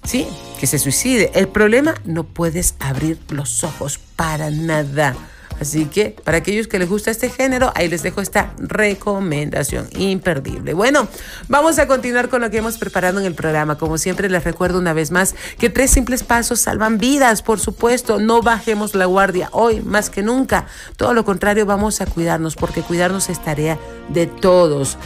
Sí, 0.03 0.27
que 0.59 0.67
se 0.67 0.79
suicide. 0.79 1.31
El 1.33 1.47
problema, 1.47 1.95
no 2.03 2.23
puedes 2.23 2.75
abrir 2.79 3.17
los 3.29 3.63
ojos 3.63 3.99
para 4.15 4.49
nada. 4.51 5.15
Así 5.59 5.85
que 5.85 6.15
para 6.23 6.37
aquellos 6.37 6.67
que 6.67 6.79
les 6.79 6.89
gusta 6.89 7.11
este 7.11 7.29
género, 7.29 7.71
ahí 7.75 7.87
les 7.87 8.03
dejo 8.03 8.21
esta 8.21 8.53
recomendación 8.57 9.87
imperdible. 9.97 10.73
Bueno, 10.73 11.07
vamos 11.47 11.79
a 11.79 11.87
continuar 11.87 12.29
con 12.29 12.41
lo 12.41 12.49
que 12.49 12.57
hemos 12.57 12.77
preparado 12.77 13.19
en 13.19 13.25
el 13.25 13.35
programa. 13.35 13.77
Como 13.77 13.97
siempre, 13.97 14.29
les 14.29 14.43
recuerdo 14.43 14.79
una 14.79 14.93
vez 14.93 15.11
más 15.11 15.35
que 15.57 15.69
tres 15.69 15.91
simples 15.91 16.23
pasos 16.23 16.59
salvan 16.59 16.97
vidas, 16.97 17.41
por 17.41 17.59
supuesto. 17.59 18.19
No 18.19 18.41
bajemos 18.41 18.95
la 18.95 19.05
guardia 19.05 19.49
hoy 19.51 19.81
más 19.81 20.09
que 20.09 20.23
nunca. 20.23 20.65
Todo 20.97 21.13
lo 21.13 21.25
contrario, 21.25 21.65
vamos 21.65 22.01
a 22.01 22.05
cuidarnos 22.05 22.55
porque 22.55 22.81
cuidarnos 22.81 23.29
es 23.29 23.43
tarea 23.43 23.77
de 24.09 24.27
todos. 24.27 24.97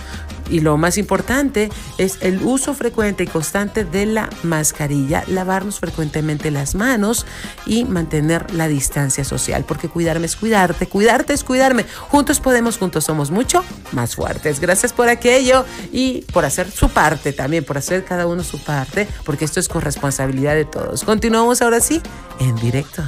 Y 0.50 0.62
lo 0.62 0.78
más 0.78 0.98
importante 0.98 1.70
es 1.98 2.18
el 2.22 2.42
uso 2.44 2.74
frecuente 2.74 3.24
y 3.24 3.28
constante 3.28 3.86
de 3.86 4.06
la 4.06 4.30
mascarilla, 4.44 5.24
lavarnos 5.28 5.80
frecuentemente 5.80 6.52
las 6.52 6.76
manos 6.76 7.26
y 7.66 7.86
mantener 7.86 8.54
la 8.54 8.68
distancia 8.68 9.24
social, 9.24 9.66
porque 9.68 9.90
cuidarme 9.90 10.26
es 10.26 10.36
cuidarte, 10.36 10.88
cuidarte 10.88 11.34
es 11.34 11.44
cuidarme. 11.44 11.86
Juntos 12.10 12.40
podemos, 12.40 12.78
juntos 12.78 13.06
somos 13.06 13.32
mucho 13.32 13.64
más 13.92 14.16
fuertes. 14.16 14.60
Gracias 14.60 14.94
por 14.94 15.10
aquello 15.10 15.66
y 15.92 16.22
por 16.34 16.46
hacer 16.46 16.70
su 16.72 16.90
parte 16.90 17.34
también, 17.34 17.64
por 17.64 17.78
hacer 17.78 18.04
cada 18.04 18.28
uno 18.28 18.44
su 18.44 18.60
parte, 18.64 19.08
porque 19.26 19.46
esto 19.46 19.60
es 19.60 19.68
corresponsabilidad 19.68 20.56
de 20.56 20.66
todos. 20.66 21.04
Continuamos 21.04 21.62
ahora 21.62 21.80
sí 21.80 22.02
en 22.40 22.56
directo. 22.56 23.04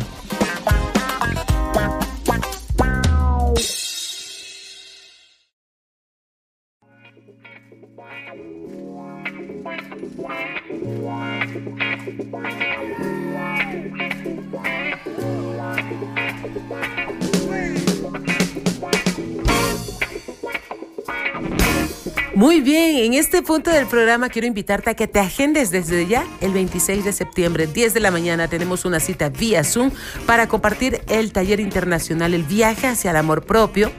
Muy 22.35 22.61
bien, 22.61 22.97
en 22.97 23.13
este 23.13 23.41
punto 23.41 23.69
del 23.69 23.85
programa 23.85 24.29
quiero 24.29 24.47
invitarte 24.47 24.89
a 24.89 24.93
que 24.93 25.07
te 25.07 25.19
agendes 25.19 25.71
desde 25.71 26.07
ya 26.07 26.25
el 26.39 26.53
26 26.53 27.03
de 27.03 27.11
septiembre, 27.11 27.67
10 27.67 27.93
de 27.93 27.99
la 27.99 28.11
mañana. 28.11 28.47
Tenemos 28.47 28.85
una 28.85 28.99
cita 28.99 29.29
vía 29.29 29.63
Zoom 29.63 29.91
para 30.25 30.47
compartir 30.47 31.01
el 31.09 31.33
taller 31.33 31.59
internacional 31.59 32.33
El 32.33 32.43
viaje 32.43 32.87
hacia 32.87 33.11
el 33.11 33.17
amor 33.17 33.45
propio 33.45 33.91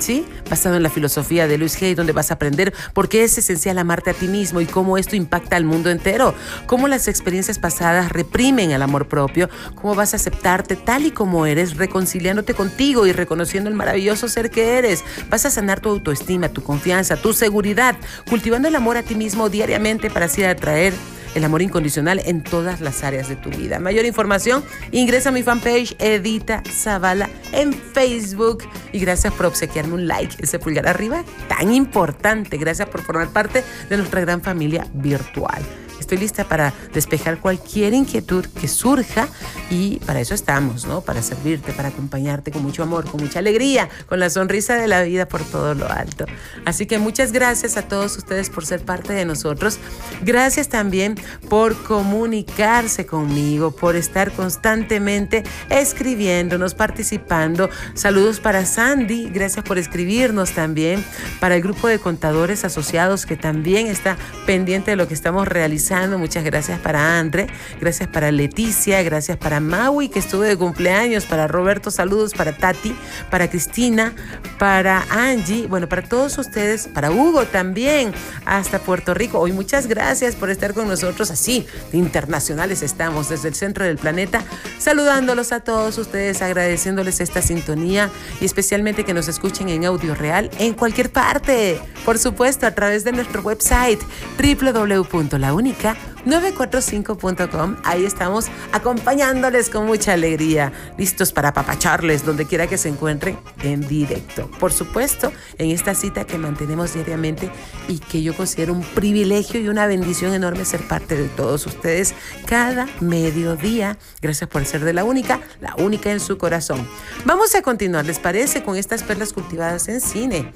¿sí? 0.00 0.24
Basado 0.48 0.76
en 0.76 0.82
la 0.82 0.90
filosofía 0.90 1.46
de 1.46 1.58
Luis 1.58 1.80
Hay, 1.82 1.94
donde 1.94 2.12
vas 2.12 2.30
a 2.30 2.34
aprender 2.34 2.72
por 2.92 3.08
qué 3.08 3.24
es 3.24 3.36
esencial 3.38 3.78
amarte 3.78 4.10
a 4.10 4.14
ti 4.14 4.28
mismo 4.28 4.60
y 4.60 4.66
cómo 4.66 4.98
esto 4.98 5.16
impacta 5.16 5.56
al 5.56 5.64
mundo 5.64 5.90
entero, 5.90 6.34
cómo 6.66 6.88
las 6.88 7.08
experiencias 7.08 7.58
pasadas 7.58 8.10
reprimen 8.10 8.70
el 8.70 8.82
amor 8.82 9.08
propio, 9.08 9.48
cómo 9.74 9.94
vas 9.94 10.12
a 10.12 10.16
aceptarte 10.16 10.76
tal 10.76 11.06
y 11.06 11.10
como 11.10 11.46
eres, 11.46 11.76
reconciliándote 11.76 12.54
contigo 12.54 13.06
y 13.06 13.12
reconociendo 13.12 13.68
el 13.68 13.76
maravilloso 13.76 14.28
ser 14.28 14.50
que 14.50 14.78
eres. 14.78 15.04
Vas 15.30 15.46
a 15.46 15.50
sanar 15.50 15.80
tu 15.80 15.88
autoestima, 15.88 16.48
tu 16.48 16.62
confianza, 16.62 17.16
tu 17.16 17.32
seguridad, 17.32 17.96
cultivando 18.28 18.68
el 18.68 18.76
amor 18.76 18.96
a 18.96 19.02
ti 19.02 19.14
mismo 19.14 19.48
diariamente 19.48 20.10
para 20.10 20.26
así 20.26 20.44
atraer 20.44 20.92
el 21.36 21.44
amor 21.44 21.60
incondicional 21.60 22.20
en 22.24 22.42
todas 22.42 22.80
las 22.80 23.04
áreas 23.04 23.28
de 23.28 23.36
tu 23.36 23.50
vida. 23.50 23.78
Mayor 23.78 24.06
información, 24.06 24.64
ingresa 24.90 25.28
a 25.28 25.32
mi 25.32 25.42
fanpage 25.42 25.94
Edita 25.98 26.62
Zavala 26.68 27.28
en 27.52 27.74
Facebook. 27.74 28.64
Y 28.92 29.00
gracias 29.00 29.34
por 29.34 29.46
obsequiarme 29.46 29.94
un 29.94 30.08
like, 30.08 30.34
ese 30.38 30.58
pulgar 30.58 30.88
arriba, 30.88 31.22
tan 31.46 31.72
importante. 31.72 32.56
Gracias 32.56 32.88
por 32.88 33.02
formar 33.02 33.28
parte 33.28 33.62
de 33.90 33.96
nuestra 33.98 34.22
gran 34.22 34.40
familia 34.40 34.86
virtual. 34.94 35.62
Estoy 36.06 36.18
lista 36.18 36.44
para 36.44 36.72
despejar 36.94 37.40
cualquier 37.40 37.92
inquietud 37.92 38.46
que 38.46 38.68
surja 38.68 39.26
y 39.70 39.98
para 40.06 40.20
eso 40.20 40.34
estamos, 40.34 40.86
¿no? 40.86 41.00
Para 41.00 41.20
servirte, 41.20 41.72
para 41.72 41.88
acompañarte 41.88 42.52
con 42.52 42.62
mucho 42.62 42.84
amor, 42.84 43.10
con 43.10 43.20
mucha 43.20 43.40
alegría, 43.40 43.88
con 44.08 44.20
la 44.20 44.30
sonrisa 44.30 44.76
de 44.76 44.86
la 44.86 45.02
vida 45.02 45.26
por 45.26 45.42
todo 45.42 45.74
lo 45.74 45.90
alto. 45.90 46.24
Así 46.64 46.86
que 46.86 47.00
muchas 47.00 47.32
gracias 47.32 47.76
a 47.76 47.82
todos 47.82 48.16
ustedes 48.18 48.50
por 48.50 48.64
ser 48.64 48.84
parte 48.84 49.14
de 49.14 49.24
nosotros. 49.24 49.80
Gracias 50.22 50.68
también 50.68 51.16
por 51.48 51.74
comunicarse 51.82 53.04
conmigo, 53.04 53.72
por 53.72 53.96
estar 53.96 54.30
constantemente 54.30 55.42
escribiéndonos, 55.70 56.74
participando. 56.74 57.68
Saludos 57.94 58.38
para 58.38 58.64
Sandy, 58.64 59.28
gracias 59.30 59.64
por 59.64 59.76
escribirnos 59.76 60.52
también. 60.52 61.04
Para 61.40 61.56
el 61.56 61.62
grupo 61.62 61.88
de 61.88 61.98
contadores 61.98 62.64
asociados 62.64 63.26
que 63.26 63.36
también 63.36 63.88
está 63.88 64.16
pendiente 64.46 64.92
de 64.92 64.96
lo 64.96 65.08
que 65.08 65.14
estamos 65.14 65.48
realizando 65.48 65.95
Muchas 65.96 66.44
gracias 66.44 66.78
para 66.78 67.18
Andre, 67.18 67.46
gracias 67.80 68.06
para 68.10 68.30
Leticia, 68.30 69.02
gracias 69.02 69.38
para 69.38 69.60
Maui, 69.60 70.10
que 70.10 70.18
estuvo 70.18 70.42
de 70.42 70.54
cumpleaños, 70.54 71.24
para 71.24 71.46
Roberto, 71.46 71.90
saludos 71.90 72.34
para 72.34 72.54
Tati, 72.54 72.94
para 73.30 73.48
Cristina, 73.48 74.12
para 74.58 75.06
Angie, 75.08 75.66
bueno, 75.68 75.88
para 75.88 76.02
todos 76.02 76.36
ustedes, 76.36 76.86
para 76.86 77.10
Hugo 77.10 77.46
también, 77.46 78.12
hasta 78.44 78.78
Puerto 78.78 79.14
Rico. 79.14 79.38
Hoy 79.38 79.52
muchas 79.52 79.86
gracias 79.86 80.34
por 80.34 80.50
estar 80.50 80.74
con 80.74 80.86
nosotros 80.86 81.30
así, 81.30 81.66
internacionales 81.94 82.82
estamos 82.82 83.30
desde 83.30 83.48
el 83.48 83.54
centro 83.54 83.86
del 83.86 83.96
planeta, 83.96 84.44
saludándolos 84.78 85.50
a 85.52 85.60
todos 85.60 85.96
ustedes, 85.96 86.42
agradeciéndoles 86.42 87.20
esta 87.20 87.40
sintonía 87.40 88.10
y 88.38 88.44
especialmente 88.44 89.02
que 89.02 89.14
nos 89.14 89.28
escuchen 89.28 89.70
en 89.70 89.86
audio 89.86 90.14
real 90.14 90.50
en 90.58 90.74
cualquier 90.74 91.10
parte. 91.10 91.80
Por 92.04 92.18
supuesto, 92.18 92.66
a 92.66 92.72
través 92.72 93.02
de 93.02 93.12
nuestro 93.12 93.40
website 93.40 94.00
www.launica 94.38 95.85
Пока! 95.86 96.15
945.com. 96.26 97.76
Ahí 97.84 98.04
estamos 98.04 98.46
acompañándoles 98.72 99.70
con 99.70 99.86
mucha 99.86 100.12
alegría, 100.12 100.72
listos 100.98 101.32
para 101.32 101.54
papacharles 101.54 102.24
donde 102.24 102.46
quiera 102.46 102.66
que 102.66 102.76
se 102.76 102.88
encuentren 102.88 103.38
en 103.62 103.86
directo. 103.86 104.50
Por 104.58 104.72
supuesto, 104.72 105.32
en 105.58 105.70
esta 105.70 105.94
cita 105.94 106.24
que 106.24 106.36
mantenemos 106.36 106.94
diariamente 106.94 107.50
y 107.88 107.98
que 108.00 108.22
yo 108.22 108.36
considero 108.36 108.72
un 108.72 108.82
privilegio 108.82 109.60
y 109.60 109.68
una 109.68 109.86
bendición 109.86 110.34
enorme 110.34 110.64
ser 110.64 110.86
parte 110.86 111.16
de 111.16 111.28
todos 111.28 111.66
ustedes 111.66 112.14
cada 112.46 112.88
mediodía. 113.00 113.96
Gracias 114.20 114.50
por 114.50 114.64
ser 114.64 114.84
de 114.84 114.92
la 114.92 115.04
única, 115.04 115.40
la 115.60 115.74
única 115.78 116.10
en 116.10 116.20
su 116.20 116.38
corazón. 116.38 116.86
Vamos 117.24 117.54
a 117.54 117.62
continuar, 117.62 118.04
¿les 118.04 118.18
parece? 118.18 118.64
Con 118.64 118.76
estas 118.76 119.04
perlas 119.04 119.32
cultivadas 119.32 119.88
en 119.88 120.00
cine. 120.00 120.52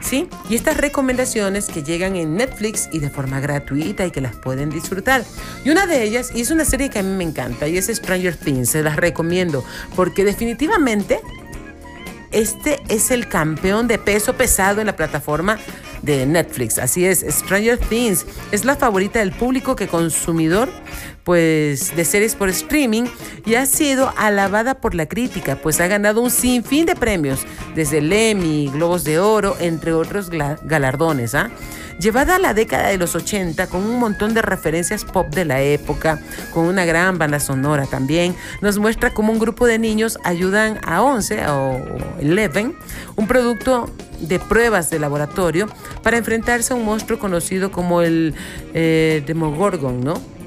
¿Sí? 0.00 0.28
Y 0.48 0.54
estas 0.54 0.76
recomendaciones 0.76 1.66
que 1.66 1.82
llegan 1.82 2.14
en 2.14 2.36
Netflix 2.36 2.88
y 2.92 3.00
de 3.00 3.10
forma 3.10 3.40
gratuita 3.40 4.06
y 4.06 4.12
que 4.12 4.20
las 4.20 4.36
pueden 4.36 4.70
disfrutar. 4.70 5.07
Y 5.64 5.70
una 5.70 5.86
de 5.86 6.02
ellas, 6.02 6.30
es 6.34 6.50
una 6.50 6.64
serie 6.64 6.88
que 6.88 6.98
a 6.98 7.02
mí 7.02 7.14
me 7.16 7.24
encanta, 7.24 7.66
y 7.68 7.76
es 7.76 7.86
Stranger 7.86 8.36
Things, 8.36 8.70
se 8.70 8.82
las 8.82 8.96
recomiendo, 8.96 9.64
porque 9.96 10.24
definitivamente 10.24 11.20
este 12.30 12.80
es 12.88 13.10
el 13.10 13.28
campeón 13.28 13.88
de 13.88 13.98
peso 13.98 14.34
pesado 14.34 14.80
en 14.80 14.86
la 14.86 14.96
plataforma 14.96 15.58
de 16.02 16.26
Netflix. 16.26 16.78
Así 16.78 17.04
es, 17.04 17.24
Stranger 17.28 17.78
Things 17.78 18.26
es 18.52 18.64
la 18.64 18.76
favorita 18.76 19.18
del 19.18 19.32
público 19.32 19.74
que 19.76 19.88
consumidor 19.88 20.68
pues 21.28 21.94
de 21.94 22.06
series 22.06 22.34
por 22.34 22.48
streaming 22.48 23.04
y 23.44 23.56
ha 23.56 23.66
sido 23.66 24.14
alabada 24.16 24.80
por 24.80 24.94
la 24.94 25.04
crítica, 25.04 25.56
pues 25.56 25.78
ha 25.78 25.86
ganado 25.86 26.22
un 26.22 26.30
sinfín 26.30 26.86
de 26.86 26.96
premios, 26.96 27.40
desde 27.74 27.98
el 27.98 28.10
Emmy, 28.10 28.70
Globos 28.72 29.04
de 29.04 29.18
Oro, 29.18 29.54
entre 29.60 29.92
otros 29.92 30.30
galardones. 30.30 31.34
¿ah? 31.34 31.50
Llevada 32.00 32.36
a 32.36 32.38
la 32.38 32.54
década 32.54 32.88
de 32.88 32.96
los 32.96 33.14
80 33.14 33.66
con 33.66 33.84
un 33.84 33.98
montón 33.98 34.32
de 34.32 34.40
referencias 34.40 35.04
pop 35.04 35.28
de 35.28 35.44
la 35.44 35.60
época, 35.60 36.18
con 36.54 36.64
una 36.64 36.86
gran 36.86 37.18
banda 37.18 37.40
sonora 37.40 37.84
también, 37.84 38.34
nos 38.62 38.78
muestra 38.78 39.12
cómo 39.12 39.30
un 39.30 39.38
grupo 39.38 39.66
de 39.66 39.78
niños 39.78 40.18
ayudan 40.24 40.80
a 40.82 41.02
11 41.02 41.46
o 41.48 41.78
11, 42.22 42.74
un 43.16 43.26
producto 43.26 43.90
de 44.20 44.38
pruebas 44.38 44.88
de 44.88 44.98
laboratorio, 44.98 45.68
para 46.02 46.16
enfrentarse 46.16 46.72
a 46.72 46.76
un 46.76 46.86
monstruo 46.86 47.18
conocido 47.18 47.70
como 47.70 48.00
el 48.00 48.34
eh, 48.72 49.22
Demogorgon, 49.26 50.02
¿no? 50.02 50.37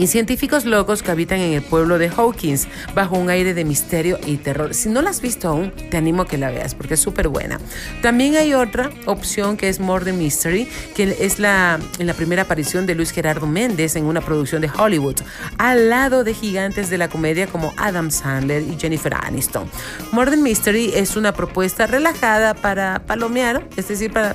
Y 0.00 0.06
científicos 0.06 0.64
locos 0.64 1.02
que 1.02 1.10
habitan 1.10 1.40
en 1.40 1.52
el 1.52 1.60
pueblo 1.60 1.98
de 1.98 2.08
Hawkins 2.08 2.68
bajo 2.94 3.18
un 3.18 3.28
aire 3.28 3.52
de 3.52 3.66
misterio 3.66 4.18
y 4.24 4.38
terror. 4.38 4.72
Si 4.72 4.88
no 4.88 5.02
la 5.02 5.10
has 5.10 5.20
visto 5.20 5.46
aún, 5.46 5.72
te 5.90 5.98
animo 5.98 6.22
a 6.22 6.26
que 6.26 6.38
la 6.38 6.50
veas 6.50 6.74
porque 6.74 6.94
es 6.94 7.00
súper 7.00 7.28
buena. 7.28 7.60
También 8.00 8.36
hay 8.36 8.54
otra 8.54 8.88
opción 9.04 9.58
que 9.58 9.68
es 9.68 9.78
Murder 9.78 10.14
Mystery, 10.14 10.66
que 10.94 11.18
es 11.20 11.38
la, 11.38 11.78
en 11.98 12.06
la 12.06 12.14
primera 12.14 12.42
aparición 12.42 12.86
de 12.86 12.94
Luis 12.94 13.10
Gerardo 13.10 13.46
Méndez 13.46 13.94
en 13.94 14.06
una 14.06 14.22
producción 14.22 14.62
de 14.62 14.70
Hollywood, 14.70 15.16
al 15.58 15.90
lado 15.90 16.24
de 16.24 16.32
gigantes 16.32 16.88
de 16.88 16.96
la 16.96 17.08
comedia 17.08 17.46
como 17.46 17.74
Adam 17.76 18.10
Sandler 18.10 18.62
y 18.62 18.78
Jennifer 18.80 19.12
Aniston. 19.12 19.68
Murder 20.12 20.38
Mystery 20.38 20.92
es 20.94 21.14
una 21.14 21.34
propuesta 21.34 21.86
relajada 21.86 22.54
para 22.54 23.02
palomear, 23.06 23.68
es 23.76 23.88
decir, 23.88 24.10
para 24.10 24.34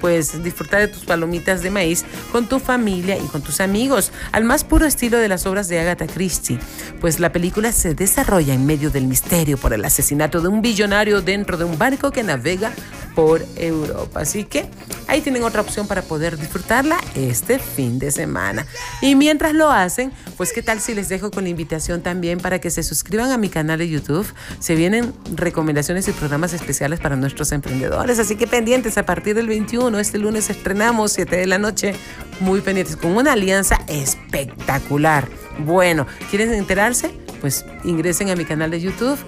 pues 0.00 0.42
disfrutar 0.42 0.80
de 0.80 0.88
tus 0.88 1.04
palomitas 1.04 1.62
de 1.62 1.70
maíz 1.70 2.04
con 2.32 2.46
tu 2.46 2.58
familia 2.58 3.16
y 3.16 3.26
con 3.26 3.42
tus 3.42 3.60
amigos, 3.60 4.12
al 4.32 4.44
más 4.44 4.64
puro 4.64 4.86
estilo 4.86 5.18
de 5.18 5.28
las 5.28 5.46
obras 5.46 5.68
de 5.68 5.80
Agatha 5.80 6.06
Christie, 6.06 6.58
pues 7.00 7.20
la 7.20 7.32
película 7.32 7.72
se 7.72 7.94
desarrolla 7.94 8.54
en 8.54 8.66
medio 8.66 8.90
del 8.90 9.06
misterio 9.06 9.58
por 9.58 9.72
el 9.72 9.84
asesinato 9.84 10.40
de 10.40 10.48
un 10.48 10.62
billonario 10.62 11.22
dentro 11.22 11.56
de 11.56 11.64
un 11.64 11.78
barco 11.78 12.10
que 12.10 12.22
navega 12.22 12.72
por 13.16 13.42
Europa. 13.56 14.20
Así 14.20 14.44
que 14.44 14.68
ahí 15.08 15.22
tienen 15.22 15.42
otra 15.42 15.62
opción 15.62 15.88
para 15.88 16.02
poder 16.02 16.38
disfrutarla 16.38 16.98
este 17.14 17.58
fin 17.58 17.98
de 17.98 18.10
semana. 18.10 18.66
Y 19.00 19.14
mientras 19.14 19.54
lo 19.54 19.70
hacen, 19.70 20.12
pues 20.36 20.52
qué 20.52 20.62
tal 20.62 20.80
si 20.80 20.94
les 20.94 21.08
dejo 21.08 21.30
con 21.30 21.44
la 21.44 21.50
invitación 21.50 22.02
también 22.02 22.38
para 22.38 22.60
que 22.60 22.70
se 22.70 22.82
suscriban 22.82 23.30
a 23.30 23.38
mi 23.38 23.48
canal 23.48 23.78
de 23.78 23.88
YouTube. 23.88 24.26
Se 24.60 24.74
vienen 24.74 25.14
recomendaciones 25.34 26.06
y 26.08 26.12
programas 26.12 26.52
especiales 26.52 27.00
para 27.00 27.16
nuestros 27.16 27.52
emprendedores, 27.52 28.18
así 28.18 28.36
que 28.36 28.46
pendientes 28.46 28.98
a 28.98 29.06
partir 29.06 29.34
del 29.34 29.48
21, 29.48 29.85
este 29.94 30.18
lunes 30.18 30.50
estrenamos 30.50 31.12
7 31.12 31.36
de 31.36 31.46
la 31.46 31.58
noche, 31.58 31.94
muy 32.40 32.60
pendientes 32.60 32.96
con 32.96 33.16
una 33.16 33.32
alianza 33.32 33.80
espectacular. 33.86 35.28
Bueno, 35.58 36.06
¿quieren 36.30 36.52
enterarse? 36.52 37.10
Pues 37.40 37.64
ingresen 37.84 38.30
a 38.30 38.36
mi 38.36 38.44
canal 38.44 38.70
de 38.70 38.80
YouTube 38.80 39.18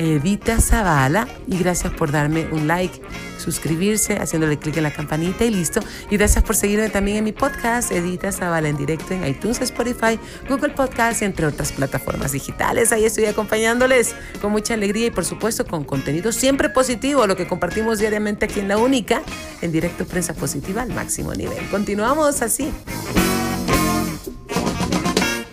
Edita 0.00 0.60
Zavala 0.60 1.28
y 1.46 1.58
gracias 1.58 1.92
por 1.92 2.10
darme 2.10 2.46
un 2.50 2.66
like, 2.66 3.00
suscribirse, 3.40 4.16
haciéndole 4.16 4.58
clic 4.58 4.76
en 4.76 4.84
la 4.84 4.92
campanita 4.92 5.44
y 5.44 5.50
listo. 5.50 5.80
Y 6.10 6.16
gracias 6.16 6.44
por 6.44 6.54
seguirme 6.54 6.88
también 6.90 7.16
en 7.18 7.24
mi 7.24 7.32
podcast, 7.32 7.90
Edita 7.90 8.30
Zavala 8.30 8.68
en 8.68 8.76
directo 8.76 9.14
en 9.14 9.26
iTunes, 9.26 9.60
Spotify, 9.60 10.18
Google 10.48 10.70
Podcast 10.70 11.22
entre 11.22 11.46
otras 11.46 11.72
plataformas 11.72 12.32
digitales. 12.32 12.92
Ahí 12.92 13.04
estoy 13.04 13.24
acompañándoles 13.24 14.14
con 14.40 14.52
mucha 14.52 14.74
alegría 14.74 15.06
y 15.06 15.10
por 15.10 15.24
supuesto 15.24 15.66
con 15.66 15.84
contenido 15.84 16.32
siempre 16.32 16.68
positivo, 16.68 17.26
lo 17.26 17.36
que 17.36 17.46
compartimos 17.46 17.98
diariamente 17.98 18.44
aquí 18.44 18.60
en 18.60 18.68
La 18.68 18.78
Única, 18.78 19.22
en 19.60 19.72
directo 19.72 20.04
Prensa 20.04 20.34
Positiva 20.34 20.82
al 20.82 20.90
máximo 20.90 21.34
nivel. 21.34 21.68
Continuamos 21.70 22.42
así. 22.42 22.70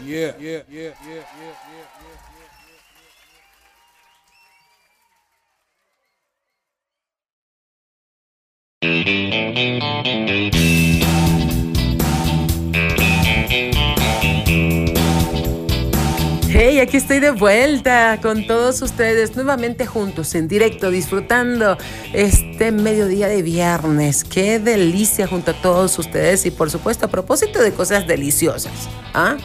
yeah, 0.08 0.34
yeah, 0.40 0.64
yeah, 0.70 1.87
Hey, 8.80 8.92
aquí 16.80 16.98
estoy 16.98 17.20
de 17.20 17.32
vuelta 17.32 18.20
con 18.22 18.46
todos 18.46 18.84
ustedes, 18.84 19.36
nuevamente 19.36 19.88
juntos, 19.88 20.36
en 20.36 20.48
directo, 20.48 20.92
disfrutando 20.92 21.76
este 22.14 22.72
mediodía 22.72 23.28
de 23.28 23.42
viernes. 23.42 24.24
Qué 24.24 24.60
delicia 24.60 25.26
junto 25.26 25.52
a 25.52 25.54
todos 25.56 25.98
ustedes 25.98 26.46
y 26.46 26.52
por 26.52 26.70
supuesto 26.70 27.08
a 27.08 27.10
propósito 27.10 27.60
de 27.64 27.74
cosas 27.74 28.06
deliciosas. 28.06 28.90
¿Ah? 29.16 29.38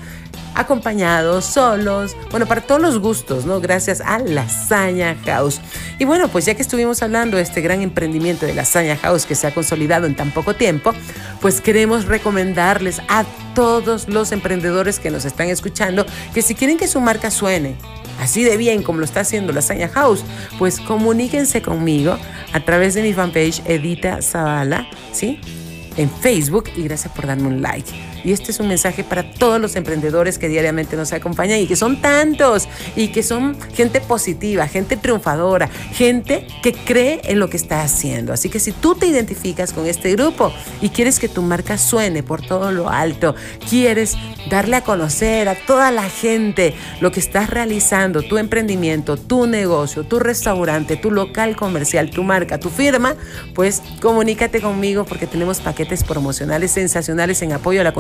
acompañados, 0.56 1.46
solos, 1.46 2.16
bueno, 2.30 2.46
para 2.46 2.62
todos 2.62 2.82
los 2.82 3.00
gustos, 3.00 3.46
¿no? 3.46 3.60
Gracias 3.60 4.02
a 4.02 4.20
Lasaña 4.20 5.16
House. 5.26 5.62
Y 6.00 6.06
bueno, 6.06 6.28
pues 6.28 6.46
ya 6.46 6.56
que 6.56 6.62
estuvimos 6.62 7.02
hablando 7.02 7.38
de 7.38 7.44
este 7.44 7.62
gran 7.62 7.82
emprendimiento 7.82 8.46
de 8.46 8.54
Lasaña 8.54 8.98
House 8.98 9.26
que 9.26 9.36
se 9.36 9.48
ha 9.48 9.54
consolidado 9.54 10.08
en 10.08 10.16
tan 10.16 10.32
poco 10.32 10.56
tiempo, 10.56 10.94
pues 11.40 11.62
queremos 11.62 12.06
recomendarles 12.06 13.02
a 13.08 13.24
todos 13.56 14.08
los 14.08 14.32
emprendedores 14.32 15.00
que 15.00 15.12
nos 15.12 15.26
están 15.26 15.50
escuchando 15.50 16.06
que 16.34 16.42
si 16.42 16.56
quieren 16.56 16.78
que 16.78 16.88
su 16.88 17.02
marca 17.02 17.32
suene, 17.32 17.76
así 18.20 18.44
de 18.44 18.58
bien 18.58 18.84
como 18.84 19.00
lo 19.00 19.06
está 19.06 19.22
haciendo 19.22 19.54
Lasaña 19.54 19.90
House, 19.90 20.24
pues 20.58 20.80
comuníquense 20.80 21.62
conmigo 21.62 22.18
a 22.54 22.60
través 22.60 22.94
de 22.94 23.02
mi 23.02 23.14
fanpage 23.14 23.62
Edita 23.66 24.22
Zavala, 24.22 24.88
¿sí? 25.12 25.40
En 25.98 26.10
Facebook 26.10 26.66
y 26.76 26.84
gracias 26.84 27.14
por 27.14 27.28
darme 27.28 27.48
un 27.48 27.62
like. 27.62 28.11
Y 28.24 28.32
este 28.32 28.52
es 28.52 28.60
un 28.60 28.68
mensaje 28.68 29.04
para 29.04 29.24
todos 29.32 29.60
los 29.60 29.76
emprendedores 29.76 30.38
que 30.38 30.50
diariamente 30.50 30.96
nos 30.96 31.14
acompañan 31.14 31.60
y 31.60 31.68
que 31.68 31.76
son 31.76 32.02
tantos 32.02 32.68
y 32.96 33.10
que 33.10 33.24
son 33.24 33.58
gente 33.74 34.02
positiva, 34.02 34.68
gente 34.68 34.98
triunfadora, 34.98 35.70
gente 35.94 36.48
que 36.62 36.74
cree 36.74 37.22
en 37.24 37.40
lo 37.40 37.50
que 37.50 37.58
está 37.58 37.82
haciendo. 37.82 38.34
Así 38.34 38.50
que 38.50 38.60
si 38.60 38.72
tú 38.72 38.96
te 38.96 39.08
identificas 39.08 39.74
con 39.74 39.88
este 39.88 40.12
grupo 40.12 40.54
y 40.82 40.90
quieres 40.90 41.20
que 41.20 41.30
tu 41.30 41.42
marca 41.42 41.78
suene 41.78 42.24
por 42.24 42.42
todo 42.42 42.72
lo 42.72 42.90
alto, 42.90 43.36
quieres 43.70 44.16
darle 44.50 44.78
a 44.78 44.84
conocer 44.84 45.48
a 45.50 45.56
toda 45.56 45.92
la 45.92 46.10
gente 46.10 46.74
lo 47.00 47.12
que 47.12 47.20
estás 47.20 47.50
realizando, 47.50 48.22
tu 48.22 48.38
emprendimiento, 48.38 49.18
tu 49.18 49.48
negocio, 49.48 50.04
tu 50.04 50.20
restaurante, 50.20 50.98
tu 50.98 51.12
local 51.12 51.56
comercial, 51.56 52.10
tu 52.10 52.24
marca, 52.24 52.60
tu 52.60 52.70
firma, 52.70 53.16
pues 53.54 53.82
comunícate 54.02 54.62
conmigo 54.62 55.06
porque 55.06 55.28
tenemos 55.28 55.60
paquetes 55.60 56.04
promocionales 56.04 56.72
sensacionales 56.72 57.42
en 57.42 57.54
apoyo 57.54 57.82
a 57.82 57.84
la 57.84 57.94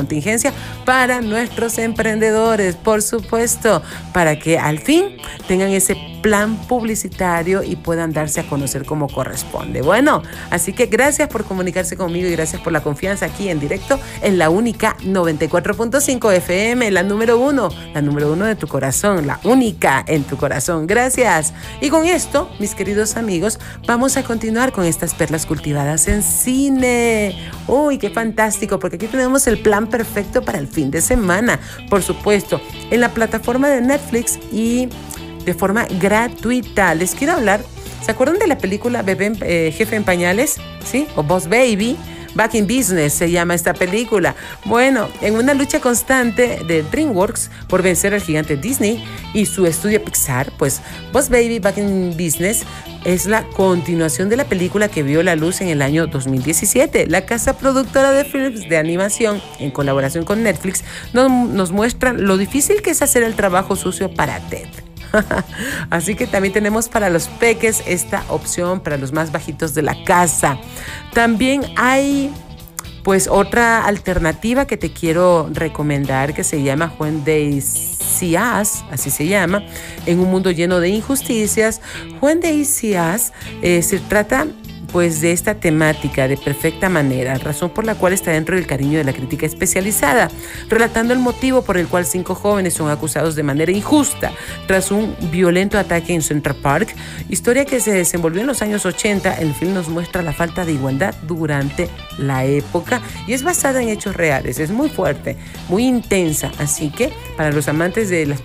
para 0.85 1.21
nuestros 1.21 1.77
emprendedores, 1.77 2.75
por 2.75 3.01
supuesto, 3.01 3.81
para 4.13 4.37
que 4.39 4.57
al 4.57 4.79
fin 4.79 5.17
tengan 5.47 5.69
ese 5.69 6.10
plan 6.21 6.55
publicitario 6.67 7.63
y 7.63 7.75
puedan 7.75 8.13
darse 8.13 8.41
a 8.41 8.43
conocer 8.47 8.85
como 8.85 9.07
corresponde. 9.07 9.81
Bueno, 9.81 10.21
así 10.49 10.73
que 10.73 10.85
gracias 10.85 11.29
por 11.29 11.45
comunicarse 11.45 11.97
conmigo 11.97 12.27
y 12.27 12.31
gracias 12.31 12.61
por 12.61 12.73
la 12.73 12.81
confianza 12.81 13.25
aquí 13.25 13.49
en 13.49 13.59
directo 13.59 13.99
en 14.21 14.37
la 14.37 14.49
única 14.49 14.95
94.5 15.03 16.33
FM, 16.33 16.91
la 16.91 17.03
número 17.03 17.37
uno, 17.39 17.69
la 17.93 18.01
número 18.01 18.31
uno 18.31 18.45
de 18.45 18.55
tu 18.55 18.67
corazón, 18.67 19.27
la 19.27 19.39
única 19.43 20.03
en 20.07 20.23
tu 20.23 20.37
corazón. 20.37 20.87
Gracias. 20.87 21.53
Y 21.81 21.89
con 21.89 22.05
esto, 22.05 22.49
mis 22.59 22.75
queridos 22.75 23.17
amigos, 23.17 23.59
vamos 23.87 24.17
a 24.17 24.23
continuar 24.23 24.71
con 24.71 24.85
estas 24.85 25.13
perlas 25.13 25.45
cultivadas 25.45 26.07
en 26.07 26.23
cine. 26.23 27.35
Uy, 27.67 27.97
qué 27.97 28.09
fantástico, 28.09 28.79
porque 28.79 28.97
aquí 28.97 29.07
tenemos 29.07 29.47
el 29.47 29.59
plan 29.59 29.87
perfecto 29.87 30.41
para 30.41 30.59
el 30.59 30.67
fin 30.67 30.91
de 30.91 31.01
semana. 31.01 31.59
Por 31.89 32.03
supuesto, 32.03 32.61
en 32.89 33.01
la 33.01 33.09
plataforma 33.09 33.69
de 33.69 33.81
Netflix 33.81 34.39
y 34.51 34.89
de 35.45 35.53
forma 35.53 35.85
gratuita. 35.99 36.93
Les 36.95 37.15
quiero 37.15 37.33
hablar, 37.33 37.61
¿se 38.03 38.11
acuerdan 38.11 38.39
de 38.39 38.47
la 38.47 38.57
película 38.57 39.01
Bebé 39.01 39.33
eh, 39.41 39.73
Jefe 39.75 39.95
en 39.95 40.03
Pañales? 40.03 40.57
¿Sí? 40.83 41.07
O 41.15 41.23
Boss 41.23 41.47
Baby. 41.47 41.97
Back 42.33 42.55
in 42.55 42.65
Business 42.65 43.13
se 43.13 43.29
llama 43.29 43.55
esta 43.55 43.73
película. 43.73 44.35
Bueno, 44.65 45.09
en 45.21 45.35
una 45.35 45.53
lucha 45.53 45.79
constante 45.81 46.61
de 46.65 46.83
DreamWorks 46.83 47.51
por 47.67 47.81
vencer 47.81 48.13
al 48.13 48.21
gigante 48.21 48.55
Disney 48.55 49.03
y 49.33 49.45
su 49.45 49.65
estudio 49.65 50.03
Pixar, 50.03 50.51
pues 50.57 50.81
Boss 51.11 51.29
Baby 51.29 51.59
Back 51.59 51.77
in 51.77 52.11
Business 52.11 52.63
es 53.03 53.25
la 53.25 53.43
continuación 53.43 54.29
de 54.29 54.37
la 54.37 54.45
película 54.45 54.87
que 54.87 55.03
vio 55.03 55.23
la 55.23 55.35
luz 55.35 55.61
en 55.61 55.69
el 55.69 55.81
año 55.81 56.07
2017. 56.07 57.07
La 57.07 57.25
casa 57.25 57.57
productora 57.57 58.11
de 58.11 58.23
films 58.23 58.69
de 58.69 58.77
animación, 58.77 59.41
en 59.59 59.71
colaboración 59.71 60.23
con 60.23 60.43
Netflix, 60.43 60.83
nos, 61.13 61.31
nos 61.31 61.71
muestra 61.71 62.13
lo 62.13 62.37
difícil 62.37 62.81
que 62.81 62.91
es 62.91 63.01
hacer 63.01 63.23
el 63.23 63.35
trabajo 63.35 63.75
sucio 63.75 64.13
para 64.13 64.39
Ted. 64.49 64.67
Así 65.89 66.15
que 66.15 66.27
también 66.27 66.53
tenemos 66.53 66.89
para 66.89 67.09
los 67.09 67.27
peques 67.27 67.83
esta 67.85 68.23
opción 68.29 68.79
para 68.79 68.97
los 68.97 69.11
más 69.11 69.31
bajitos 69.31 69.73
de 69.73 69.81
la 69.81 70.03
casa. 70.03 70.57
También 71.13 71.63
hay 71.75 72.33
pues 73.03 73.27
otra 73.27 73.85
alternativa 73.85 74.65
que 74.65 74.77
te 74.77 74.91
quiero 74.91 75.49
recomendar 75.51 76.33
que 76.33 76.43
se 76.43 76.61
llama 76.61 76.87
Juan 76.87 77.23
de 77.23 77.41
Isias, 77.41 78.83
así 78.91 79.09
se 79.09 79.27
llama, 79.27 79.63
en 80.05 80.19
un 80.19 80.29
mundo 80.29 80.51
lleno 80.51 80.79
de 80.79 80.89
injusticias. 80.89 81.81
Juan 82.19 82.39
de 82.39 82.53
Isias 82.53 83.33
eh, 83.61 83.81
se 83.81 83.99
trata 83.99 84.47
pues 84.91 85.21
de 85.21 85.31
esta 85.31 85.55
temática 85.55 86.27
de 86.27 86.37
perfecta 86.37 86.89
manera, 86.89 87.37
razón 87.37 87.69
por 87.69 87.85
la 87.85 87.95
cual 87.95 88.13
está 88.13 88.31
dentro 88.31 88.55
del 88.55 88.67
cariño 88.67 88.97
de 88.97 89.03
la 89.03 89.13
crítica 89.13 89.45
especializada, 89.45 90.29
relatando 90.69 91.13
el 91.13 91.19
motivo 91.19 91.61
por 91.61 91.77
el 91.77 91.87
cual 91.87 92.05
cinco 92.05 92.35
jóvenes 92.35 92.73
son 92.73 92.89
acusados 92.89 93.35
de 93.35 93.43
manera 93.43 93.71
injusta 93.71 94.31
tras 94.67 94.91
un 94.91 95.15
violento 95.31 95.77
ataque 95.77 96.13
en 96.13 96.21
Central 96.21 96.55
Park, 96.55 96.95
historia 97.29 97.65
que 97.65 97.79
se 97.79 97.91
desenvolvió 97.91 98.41
en 98.41 98.47
los 98.47 98.61
años 98.61 98.85
80, 98.85 99.35
el 99.35 99.53
film 99.53 99.73
nos 99.73 99.87
muestra 99.87 100.21
la 100.21 100.33
falta 100.33 100.65
de 100.65 100.73
igualdad 100.73 101.15
durante 101.23 101.89
la 102.17 102.45
época 102.45 103.01
y 103.27 103.33
es 103.33 103.43
basada 103.43 103.81
en 103.81 103.89
hechos 103.89 104.15
reales, 104.15 104.59
es 104.59 104.71
muy 104.71 104.89
fuerte, 104.89 105.37
muy 105.69 105.85
intensa, 105.85 106.51
así 106.59 106.89
que 106.89 107.13
para 107.37 107.51
los 107.51 107.67
amantes 107.67 108.09
de 108.09 108.25
las 108.25 108.41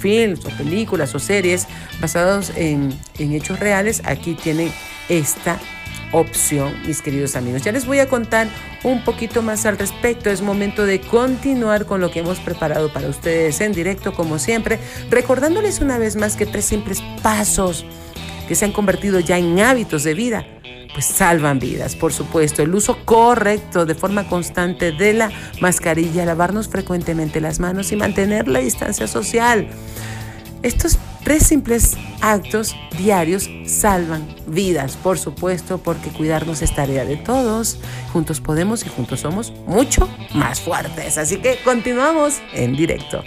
films 0.00 0.44
o 0.44 0.50
películas 0.50 1.14
o 1.14 1.18
series 1.18 1.66
basados 2.00 2.52
en, 2.56 2.96
en 3.18 3.32
hechos 3.32 3.58
reales, 3.58 4.02
aquí 4.04 4.34
tienen 4.34 4.70
esta 5.08 5.58
opción, 6.12 6.74
mis 6.86 7.02
queridos 7.02 7.36
amigos. 7.36 7.62
Ya 7.62 7.72
les 7.72 7.86
voy 7.86 7.98
a 7.98 8.08
contar 8.08 8.48
un 8.82 9.04
poquito 9.04 9.42
más 9.42 9.66
al 9.66 9.78
respecto. 9.78 10.30
Es 10.30 10.42
momento 10.42 10.86
de 10.86 11.00
continuar 11.00 11.86
con 11.86 12.00
lo 12.00 12.10
que 12.10 12.20
hemos 12.20 12.38
preparado 12.40 12.92
para 12.92 13.08
ustedes 13.08 13.60
en 13.60 13.72
directo, 13.72 14.12
como 14.14 14.38
siempre, 14.38 14.78
recordándoles 15.10 15.80
una 15.80 15.98
vez 15.98 16.16
más 16.16 16.36
que 16.36 16.46
tres 16.46 16.64
simples 16.64 17.02
pasos 17.22 17.84
que 18.46 18.54
se 18.54 18.64
han 18.64 18.72
convertido 18.72 19.20
ya 19.20 19.36
en 19.36 19.60
hábitos 19.60 20.04
de 20.04 20.14
vida, 20.14 20.46
pues 20.94 21.04
salvan 21.04 21.58
vidas, 21.58 21.94
por 21.94 22.12
supuesto. 22.12 22.62
El 22.62 22.74
uso 22.74 22.98
correcto 23.04 23.84
de 23.84 23.94
forma 23.94 24.26
constante 24.26 24.90
de 24.92 25.12
la 25.12 25.30
mascarilla, 25.60 26.24
lavarnos 26.24 26.68
frecuentemente 26.68 27.42
las 27.42 27.60
manos 27.60 27.92
y 27.92 27.96
mantener 27.96 28.48
la 28.48 28.60
distancia 28.60 29.06
social. 29.06 29.68
Estos 30.62 30.98
tres 31.28 31.46
simples 31.46 31.94
actos 32.22 32.74
diarios 32.96 33.50
salvan 33.66 34.26
vidas, 34.46 34.96
por 34.96 35.18
supuesto, 35.18 35.76
porque 35.76 36.08
cuidarnos 36.08 36.62
es 36.62 36.74
tarea 36.74 37.04
de 37.04 37.18
todos. 37.18 37.78
Juntos 38.14 38.40
podemos 38.40 38.86
y 38.86 38.88
juntos 38.88 39.20
somos 39.20 39.52
mucho 39.66 40.08
más 40.32 40.58
fuertes. 40.58 41.18
Así 41.18 41.36
que 41.36 41.58
continuamos 41.62 42.40
en 42.54 42.74
directo. 42.74 43.22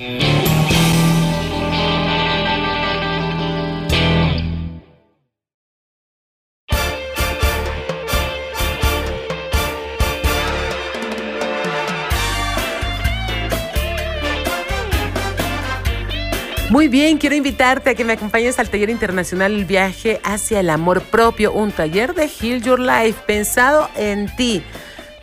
Bien, 16.91 17.17
quiero 17.17 17.35
invitarte 17.35 17.89
a 17.89 17.95
que 17.95 18.03
me 18.03 18.13
acompañes 18.13 18.59
al 18.59 18.69
taller 18.69 18.89
internacional 18.89 19.53
El 19.53 19.65
viaje 19.65 20.19
hacia 20.23 20.59
el 20.59 20.69
amor 20.69 21.01
propio, 21.01 21.53
un 21.53 21.71
taller 21.71 22.13
de 22.13 22.27
Heal 22.27 22.61
Your 22.61 22.79
Life 22.79 23.21
pensado 23.25 23.89
en 23.95 24.27
ti. 24.35 24.61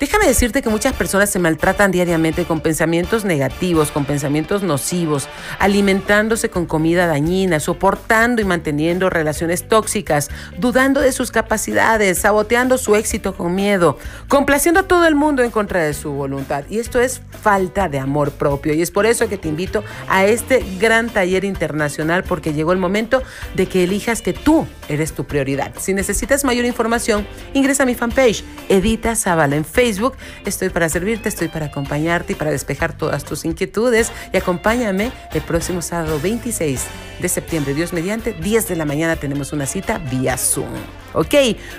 Déjame 0.00 0.28
decirte 0.28 0.62
que 0.62 0.68
muchas 0.68 0.92
personas 0.92 1.28
se 1.28 1.40
maltratan 1.40 1.90
diariamente 1.90 2.44
con 2.44 2.61
pensamientos 2.61 3.24
negativos, 3.24 3.90
con 3.90 4.04
pensamientos 4.04 4.62
nocivos, 4.62 5.28
alimentándose 5.58 6.50
con 6.50 6.66
comida 6.66 7.08
dañina, 7.08 7.58
soportando 7.58 8.40
y 8.40 8.44
manteniendo 8.44 9.11
relaciones 9.11 9.66
tóxicas, 9.66 10.30
dudando 10.56 11.00
de 11.00 11.11
sus 11.11 11.32
capacidades, 11.32 12.18
saboteando 12.18 12.78
su 12.78 12.94
éxito 12.94 13.34
con 13.34 13.56
miedo, 13.56 13.98
complaciendo 14.28 14.80
a 14.80 14.82
todo 14.84 15.04
el 15.08 15.16
mundo 15.16 15.42
en 15.42 15.50
contra 15.50 15.82
de 15.82 15.94
su 15.94 16.12
voluntad. 16.12 16.62
Y 16.70 16.78
esto 16.78 17.00
es 17.00 17.20
falta 17.42 17.88
de 17.88 17.98
amor 17.98 18.30
propio. 18.30 18.74
Y 18.74 18.82
es 18.82 18.92
por 18.92 19.04
eso 19.04 19.28
que 19.28 19.37
te 19.37 19.48
invito 19.48 19.82
a 20.08 20.26
este 20.26 20.64
gran 20.78 21.11
taller 21.11 21.44
internacional 21.44 22.22
porque 22.22 22.52
llegó 22.52 22.70
el 22.70 22.78
momento 22.78 23.24
de 23.56 23.66
que 23.66 23.82
elijas 23.82 24.22
que 24.22 24.32
tú 24.32 24.64
eres 24.88 25.12
tu 25.12 25.24
prioridad. 25.24 25.72
Si 25.76 25.92
necesitas 25.92 26.44
mayor 26.44 26.66
información, 26.66 27.26
ingresa 27.52 27.82
a 27.82 27.87
mi 27.87 27.96
fanpage, 27.96 28.44
Edita 28.68 29.16
Zavala 29.16 29.56
en 29.56 29.64
Facebook 29.64 29.88
Facebook. 29.88 30.16
Estoy 30.44 30.68
para 30.68 30.87
servirte, 30.90 31.31
estoy 31.31 31.48
para 31.48 31.66
acompañarte 31.66 32.35
y 32.35 32.37
para 32.37 32.51
despejar 32.51 32.92
todas 32.92 33.24
tus 33.24 33.46
inquietudes. 33.46 34.12
Y 34.35 34.37
acompáñame 34.37 35.12
el 35.33 35.40
próximo 35.40 35.81
sábado 35.81 36.20
26 36.22 36.85
de 37.20 37.29
septiembre, 37.29 37.72
Dios 37.72 37.94
mediante, 37.94 38.35
10 38.35 38.68
de 38.68 38.77
la 38.77 38.85
mañana 38.85 39.16
tenemos 39.16 39.55
una 39.55 39.64
cita 39.64 39.98
vía 40.11 40.37
Zoom. 40.37 40.68
Ok, 41.14 41.35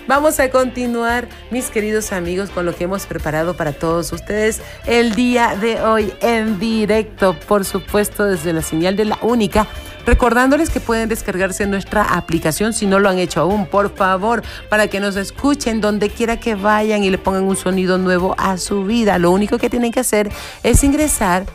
vamos 0.08 0.40
a 0.40 0.50
continuar, 0.50 1.28
mis 1.52 1.70
queridos 1.70 2.12
amigos, 2.12 2.50
con 2.50 2.66
lo 2.66 2.76
que 2.76 2.86
hemos 2.86 3.06
preparado 3.06 3.56
para 3.56 3.74
todos 3.74 4.12
ustedes 4.12 4.60
el 4.88 5.14
día 5.14 5.56
de 5.56 5.80
hoy 5.82 6.12
en 6.22 6.60
directo, 6.60 7.36
por 7.48 7.64
supuesto, 7.64 8.26
desde 8.26 8.54
la 8.54 8.64
señal 8.64 8.96
de 8.96 9.06
la 9.06 9.20
única 9.22 9.68
Recordándoles 10.10 10.72
que 10.72 10.80
pueden 10.80 11.08
descargarse 11.08 11.68
nuestra 11.68 12.02
aplicación 12.02 12.74
si 12.74 12.88
no 12.88 12.98
lo 12.98 13.10
han 13.10 13.20
hecho 13.20 13.42
aún, 13.42 13.68
por 13.68 13.96
favor, 13.96 14.42
para 14.68 14.88
que 14.88 15.00
nos 15.00 15.16
escuchen 15.16 15.82
donde 15.82 16.10
quiera 16.10 16.40
que 16.40 16.56
vayan 16.56 17.04
y 17.04 17.12
le 17.12 17.20
pongan 17.20 17.44
un 17.44 17.56
sonido 17.56 18.00
nuevo 18.00 18.34
a 18.40 18.58
su 18.58 18.86
vida. 18.86 19.20
Lo 19.20 19.30
único 19.30 19.60
que 19.60 19.70
tienen 19.70 19.92
que 19.92 20.00
hacer 20.00 20.32
es 20.64 20.84
ingresar 20.84 21.46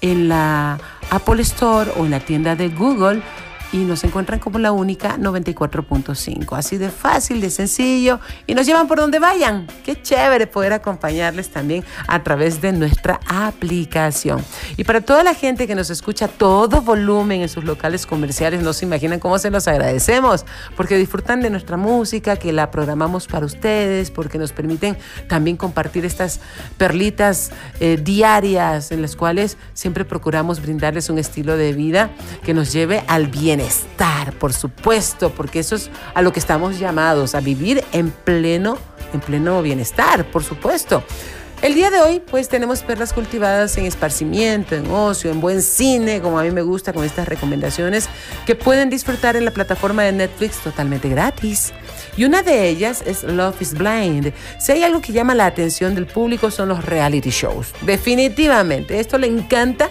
en 0.00 0.30
la 0.30 0.78
Apple 1.10 1.42
Store 1.42 1.90
o 1.98 2.06
en 2.06 2.12
la 2.12 2.20
tienda 2.20 2.56
de 2.56 2.70
Google 2.70 3.20
y 3.72 3.78
nos 3.78 4.02
encuentran 4.04 4.40
como 4.40 4.58
la 4.58 4.72
única 4.72 5.16
94.5. 5.16 6.56
Así 6.56 6.76
de 6.76 6.90
fácil, 6.90 7.40
de 7.40 7.50
sencillo 7.50 8.20
y 8.46 8.54
nos 8.54 8.66
llevan 8.66 8.88
por 8.88 8.98
donde 8.98 9.18
vayan. 9.18 9.66
Qué 9.84 10.00
chévere 10.00 10.46
poder 10.46 10.72
acompañarles 10.72 11.50
también 11.50 11.84
a 12.06 12.22
través 12.22 12.60
de 12.60 12.72
nuestra 12.72 13.20
aplicación. 13.26 14.44
Y 14.76 14.84
para 14.84 15.00
toda 15.00 15.22
la 15.22 15.34
gente 15.34 15.66
que 15.66 15.74
nos 15.74 15.90
escucha 15.90 16.28
todo 16.28 16.82
volumen 16.82 17.42
en 17.42 17.48
sus 17.48 17.64
locales 17.64 18.06
comerciales, 18.06 18.62
no 18.62 18.72
se 18.72 18.84
imaginan 18.84 19.20
cómo 19.20 19.38
se 19.38 19.50
los 19.50 19.68
agradecemos, 19.68 20.44
porque 20.76 20.96
disfrutan 20.96 21.40
de 21.40 21.50
nuestra 21.50 21.76
música, 21.76 22.36
que 22.36 22.52
la 22.52 22.70
programamos 22.70 23.26
para 23.26 23.46
ustedes, 23.46 24.10
porque 24.10 24.38
nos 24.38 24.52
permiten 24.52 24.96
también 25.28 25.56
compartir 25.56 26.04
estas 26.04 26.40
perlitas 26.76 27.50
eh, 27.80 27.98
diarias 28.02 28.90
en 28.92 29.02
las 29.02 29.16
cuales 29.16 29.56
siempre 29.74 30.04
procuramos 30.04 30.60
brindarles 30.60 31.10
un 31.10 31.18
estilo 31.18 31.56
de 31.56 31.72
vida 31.72 32.10
que 32.42 32.54
nos 32.54 32.72
lleve 32.72 33.04
al 33.06 33.28
bien 33.28 33.59
estar, 33.66 34.32
por 34.34 34.52
supuesto, 34.52 35.30
porque 35.30 35.60
eso 35.60 35.76
es 35.76 35.90
a 36.14 36.22
lo 36.22 36.32
que 36.32 36.40
estamos 36.40 36.78
llamados, 36.78 37.34
a 37.34 37.40
vivir 37.40 37.84
en 37.92 38.10
pleno, 38.10 38.78
en 39.12 39.20
pleno 39.20 39.62
bienestar, 39.62 40.24
por 40.30 40.44
supuesto. 40.44 41.02
El 41.62 41.74
día 41.74 41.90
de 41.90 42.00
hoy, 42.00 42.20
pues 42.20 42.48
tenemos 42.48 42.82
perlas 42.82 43.12
cultivadas 43.12 43.76
en 43.76 43.84
esparcimiento, 43.84 44.74
en 44.74 44.90
ocio, 44.90 45.30
en 45.30 45.42
buen 45.42 45.60
cine, 45.60 46.22
como 46.22 46.38
a 46.38 46.42
mí 46.42 46.50
me 46.50 46.62
gusta 46.62 46.94
con 46.94 47.04
estas 47.04 47.28
recomendaciones, 47.28 48.08
que 48.46 48.54
pueden 48.54 48.88
disfrutar 48.88 49.36
en 49.36 49.44
la 49.44 49.50
plataforma 49.50 50.04
de 50.04 50.12
Netflix 50.12 50.56
totalmente 50.60 51.10
gratis. 51.10 51.74
Y 52.16 52.24
una 52.24 52.42
de 52.42 52.66
ellas 52.66 53.02
es 53.04 53.24
Love 53.24 53.60
is 53.60 53.74
Blind. 53.74 54.32
Si 54.58 54.72
hay 54.72 54.84
algo 54.84 55.02
que 55.02 55.12
llama 55.12 55.34
la 55.34 55.44
atención 55.44 55.94
del 55.94 56.06
público 56.06 56.50
son 56.50 56.70
los 56.70 56.82
reality 56.82 57.28
shows. 57.28 57.74
Definitivamente, 57.82 58.98
esto 58.98 59.18
le 59.18 59.26
encanta 59.26 59.90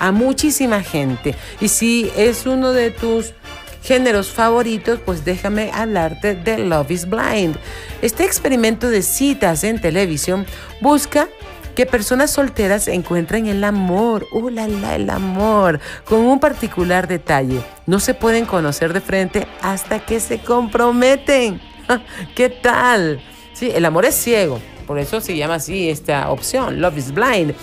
a 0.00 0.10
muchísima 0.10 0.82
gente. 0.82 1.36
Y 1.60 1.68
si 1.68 2.10
es 2.16 2.46
uno 2.46 2.72
de 2.72 2.90
tus 2.90 3.34
géneros 3.82 4.30
favoritos, 4.30 4.98
pues 5.04 5.24
déjame 5.24 5.70
hablarte 5.72 6.34
de 6.34 6.58
Love 6.58 6.90
is 6.90 7.08
Blind. 7.08 7.56
Este 8.02 8.24
experimento 8.24 8.90
de 8.90 9.02
citas 9.02 9.62
en 9.64 9.80
televisión 9.80 10.46
busca 10.80 11.28
que 11.74 11.86
personas 11.86 12.30
solteras 12.30 12.88
encuentren 12.88 13.46
el 13.46 13.62
amor, 13.62 14.26
uh, 14.32 14.48
la, 14.50 14.66
la, 14.68 14.96
el 14.96 15.08
amor, 15.08 15.80
con 16.04 16.20
un 16.20 16.40
particular 16.40 17.06
detalle. 17.06 17.62
No 17.86 18.00
se 18.00 18.14
pueden 18.14 18.44
conocer 18.44 18.92
de 18.92 19.00
frente 19.00 19.46
hasta 19.62 20.04
que 20.04 20.20
se 20.20 20.40
comprometen. 20.40 21.60
¿Qué 22.34 22.48
tal? 22.48 23.22
Sí, 23.52 23.70
el 23.74 23.84
amor 23.84 24.04
es 24.04 24.14
ciego, 24.14 24.60
por 24.86 24.98
eso 24.98 25.20
se 25.20 25.36
llama 25.36 25.54
así 25.54 25.88
esta 25.88 26.30
opción, 26.30 26.80
Love 26.80 26.98
is 26.98 27.12
Blind. 27.12 27.54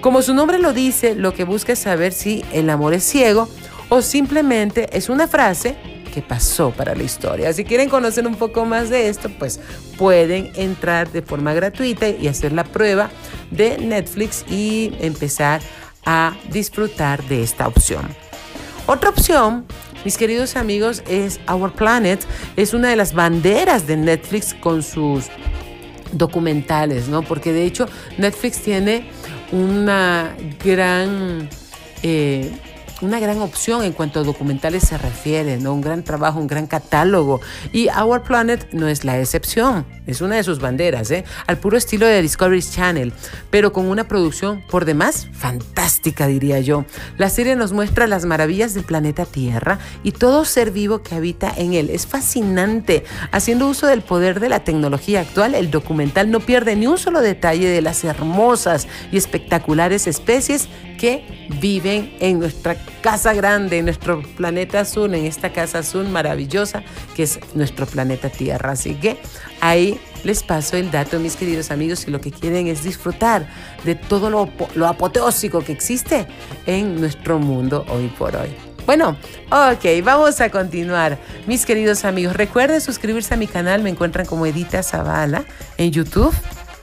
Como 0.00 0.22
su 0.22 0.34
nombre 0.34 0.58
lo 0.58 0.72
dice, 0.72 1.14
lo 1.14 1.34
que 1.34 1.44
busca 1.44 1.72
es 1.72 1.80
saber 1.80 2.12
si 2.12 2.44
el 2.52 2.70
amor 2.70 2.94
es 2.94 3.04
ciego 3.04 3.48
o 3.88 4.02
simplemente 4.02 4.88
es 4.96 5.08
una 5.08 5.26
frase 5.26 5.76
que 6.12 6.22
pasó 6.22 6.70
para 6.70 6.94
la 6.94 7.02
historia. 7.02 7.52
Si 7.52 7.64
quieren 7.64 7.88
conocer 7.88 8.26
un 8.26 8.36
poco 8.36 8.64
más 8.64 8.88
de 8.88 9.08
esto, 9.08 9.28
pues 9.38 9.60
pueden 9.98 10.50
entrar 10.54 11.10
de 11.12 11.22
forma 11.22 11.52
gratuita 11.54 12.08
y 12.08 12.28
hacer 12.28 12.52
la 12.52 12.64
prueba 12.64 13.10
de 13.50 13.78
Netflix 13.78 14.44
y 14.48 14.92
empezar 15.00 15.60
a 16.04 16.36
disfrutar 16.50 17.22
de 17.24 17.42
esta 17.42 17.66
opción. 17.66 18.06
Otra 18.86 19.10
opción, 19.10 19.66
mis 20.04 20.16
queridos 20.16 20.56
amigos, 20.56 21.02
es 21.08 21.40
Our 21.52 21.72
Planet. 21.72 22.24
Es 22.56 22.72
una 22.72 22.88
de 22.88 22.96
las 22.96 23.12
banderas 23.12 23.86
de 23.86 23.96
Netflix 23.96 24.54
con 24.54 24.82
sus 24.82 25.26
documentales, 26.12 27.08
¿no? 27.08 27.22
Porque 27.22 27.52
de 27.52 27.64
hecho 27.64 27.88
Netflix 28.16 28.60
tiene 28.60 29.10
una 29.52 30.34
gran, 30.62 31.48
eh, 32.02 32.52
una 33.02 33.20
gran 33.20 33.40
opción 33.40 33.84
en 33.84 33.92
cuanto 33.92 34.20
a 34.20 34.22
documentales 34.22 34.84
se 34.84 34.96
refiere, 34.96 35.58
¿no? 35.58 35.74
un 35.74 35.80
gran 35.80 36.02
trabajo, 36.02 36.38
un 36.38 36.46
gran 36.46 36.66
catálogo. 36.66 37.40
Y 37.72 37.88
Our 37.88 38.22
Planet 38.22 38.68
no 38.72 38.88
es 38.88 39.04
la 39.04 39.20
excepción, 39.20 39.84
es 40.06 40.20
una 40.20 40.36
de 40.36 40.44
sus 40.44 40.60
banderas, 40.60 41.10
¿eh? 41.10 41.24
al 41.46 41.58
puro 41.58 41.76
estilo 41.76 42.06
de 42.06 42.22
Discovery 42.22 42.62
Channel, 42.62 43.12
pero 43.50 43.72
con 43.72 43.86
una 43.86 44.08
producción 44.08 44.62
por 44.70 44.84
demás 44.84 45.28
fantástica, 45.32 46.26
diría 46.26 46.60
yo. 46.60 46.84
La 47.18 47.28
serie 47.28 47.56
nos 47.56 47.72
muestra 47.72 48.06
las 48.06 48.24
maravillas 48.24 48.72
del 48.74 48.84
planeta 48.84 49.26
Tierra 49.26 49.78
y 50.02 50.12
todo 50.12 50.44
ser 50.44 50.70
vivo 50.70 51.02
que 51.02 51.14
habita 51.14 51.52
en 51.56 51.74
él. 51.74 51.90
Es 51.90 52.06
fascinante. 52.06 53.04
Haciendo 53.30 53.68
uso 53.68 53.86
del 53.86 54.02
poder 54.02 54.40
de 54.40 54.48
la 54.48 54.64
tecnología 54.64 55.20
actual, 55.20 55.54
el 55.54 55.70
documental 55.70 56.30
no 56.30 56.40
pierde 56.40 56.76
ni 56.76 56.86
un 56.86 56.98
solo 56.98 57.20
detalle 57.20 57.68
de 57.68 57.82
las 57.82 58.04
hermosas 58.04 58.88
y 59.12 59.16
espectaculares 59.16 60.06
especies 60.06 60.68
que 60.96 61.48
viven 61.60 62.14
en 62.20 62.38
nuestra 62.38 62.76
casa 63.00 63.34
grande, 63.34 63.82
nuestro 63.82 64.22
planeta 64.36 64.80
azul, 64.80 65.14
en 65.14 65.26
esta 65.26 65.52
casa 65.52 65.80
azul 65.80 66.08
maravillosa 66.08 66.82
que 67.14 67.24
es 67.24 67.38
nuestro 67.54 67.86
planeta 67.86 68.28
Tierra. 68.28 68.72
Así 68.72 68.94
que 68.94 69.18
ahí 69.60 70.00
les 70.24 70.42
paso 70.42 70.76
el 70.76 70.90
dato, 70.90 71.20
mis 71.20 71.36
queridos 71.36 71.70
amigos, 71.70 72.00
si 72.00 72.10
lo 72.10 72.20
que 72.20 72.32
quieren 72.32 72.66
es 72.66 72.82
disfrutar 72.82 73.48
de 73.84 73.94
todo 73.94 74.30
lo, 74.30 74.48
lo 74.74 74.86
apoteósico 74.86 75.60
que 75.62 75.72
existe 75.72 76.26
en 76.66 77.00
nuestro 77.00 77.38
mundo 77.38 77.84
hoy 77.88 78.08
por 78.18 78.34
hoy. 78.36 78.48
Bueno, 78.86 79.16
ok, 79.50 80.04
vamos 80.04 80.40
a 80.40 80.50
continuar. 80.50 81.18
Mis 81.46 81.66
queridos 81.66 82.04
amigos, 82.04 82.36
recuerden 82.36 82.80
suscribirse 82.80 83.34
a 83.34 83.36
mi 83.36 83.48
canal, 83.48 83.82
me 83.82 83.90
encuentran 83.90 84.26
como 84.26 84.46
Edita 84.46 84.82
Zavala 84.82 85.44
en 85.76 85.90
YouTube 85.90 86.34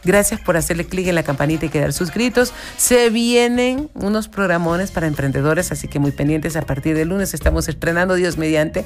Gracias 0.03 0.39
por 0.39 0.57
hacerle 0.57 0.85
clic 0.85 1.07
en 1.07 1.15
la 1.15 1.23
campanita 1.23 1.65
y 1.65 1.69
quedar 1.69 1.93
suscritos. 1.93 2.53
Se 2.77 3.09
vienen 3.09 3.89
unos 3.93 4.27
programones 4.27 4.91
para 4.91 5.07
emprendedores, 5.07 5.71
así 5.71 5.87
que 5.87 5.99
muy 5.99 6.11
pendientes. 6.11 6.55
A 6.55 6.61
partir 6.61 6.95
del 6.95 7.09
lunes 7.09 7.33
estamos 7.33 7.67
estrenando 7.67 8.15
Dios 8.15 8.37
mediante, 8.37 8.85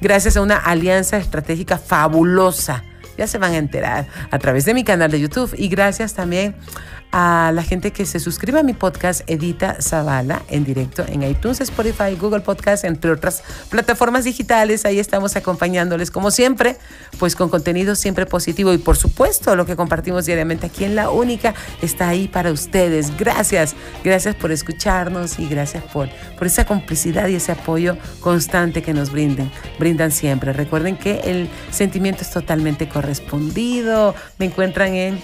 gracias 0.00 0.36
a 0.36 0.42
una 0.42 0.56
alianza 0.56 1.18
estratégica 1.18 1.78
fabulosa. 1.78 2.84
Ya 3.16 3.26
se 3.26 3.38
van 3.38 3.52
a 3.52 3.56
enterar 3.56 4.06
a 4.30 4.38
través 4.38 4.64
de 4.64 4.74
mi 4.74 4.84
canal 4.84 5.10
de 5.10 5.20
YouTube 5.20 5.54
y 5.56 5.68
gracias 5.68 6.14
también 6.14 6.54
a 7.12 7.50
la 7.54 7.62
gente 7.62 7.92
que 7.92 8.04
se 8.04 8.20
suscribe 8.20 8.58
a 8.58 8.62
mi 8.62 8.74
podcast 8.74 9.22
Edita 9.26 9.76
Zavala 9.80 10.42
en 10.48 10.64
directo 10.64 11.04
en 11.06 11.22
iTunes, 11.22 11.60
Spotify, 11.60 12.14
Google 12.20 12.40
Podcast, 12.40 12.84
entre 12.84 13.10
otras 13.10 13.42
plataformas 13.70 14.24
digitales. 14.24 14.84
Ahí 14.84 14.98
estamos 14.98 15.36
acompañándoles 15.36 16.10
como 16.10 16.30
siempre, 16.30 16.76
pues 17.18 17.34
con 17.36 17.48
contenido 17.48 17.94
siempre 17.94 18.26
positivo 18.26 18.72
y 18.72 18.78
por 18.78 18.96
supuesto 18.96 19.56
lo 19.56 19.66
que 19.66 19.76
compartimos 19.76 20.26
diariamente 20.26 20.66
aquí 20.66 20.84
en 20.84 20.94
La 20.94 21.10
Única 21.10 21.54
está 21.80 22.08
ahí 22.08 22.28
para 22.28 22.52
ustedes. 22.52 23.16
Gracias, 23.16 23.74
gracias 24.04 24.34
por 24.34 24.52
escucharnos 24.52 25.38
y 25.38 25.48
gracias 25.48 25.84
por, 25.84 26.08
por 26.36 26.46
esa 26.46 26.66
complicidad 26.66 27.28
y 27.28 27.36
ese 27.36 27.52
apoyo 27.52 27.96
constante 28.20 28.82
que 28.82 28.92
nos 28.92 29.10
brinden, 29.10 29.50
brindan 29.78 30.10
siempre. 30.10 30.52
Recuerden 30.52 30.96
que 30.96 31.20
el 31.24 31.48
sentimiento 31.70 32.22
es 32.22 32.30
totalmente 32.30 32.88
correspondido. 33.06 34.14
Me 34.38 34.46
encuentran 34.46 34.94
en 34.94 35.18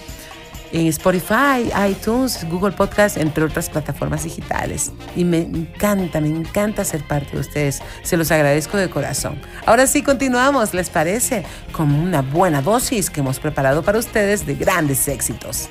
en 0.71 0.87
Spotify, 0.87 1.69
iTunes, 1.87 2.47
Google 2.49 2.71
Podcast, 2.71 3.17
entre 3.17 3.43
otras 3.43 3.69
plataformas 3.69 4.23
digitales. 4.23 4.91
Y 5.15 5.23
me 5.23 5.37
encanta, 5.37 6.19
me 6.19 6.29
encanta 6.29 6.83
ser 6.83 7.03
parte 7.03 7.33
de 7.33 7.41
ustedes. 7.41 7.83
Se 8.01 8.17
los 8.17 8.31
agradezco 8.31 8.77
de 8.77 8.89
corazón. 8.89 9.39
Ahora 9.67 9.85
sí, 9.85 10.01
continuamos, 10.01 10.73
¿les 10.73 10.89
parece? 10.89 11.45
Con 11.73 11.93
una 11.93 12.23
buena 12.23 12.63
dosis 12.63 13.11
que 13.11 13.19
hemos 13.19 13.39
preparado 13.39 13.83
para 13.83 13.99
ustedes 13.99 14.47
de 14.47 14.55
grandes 14.55 15.07
éxitos. 15.07 15.69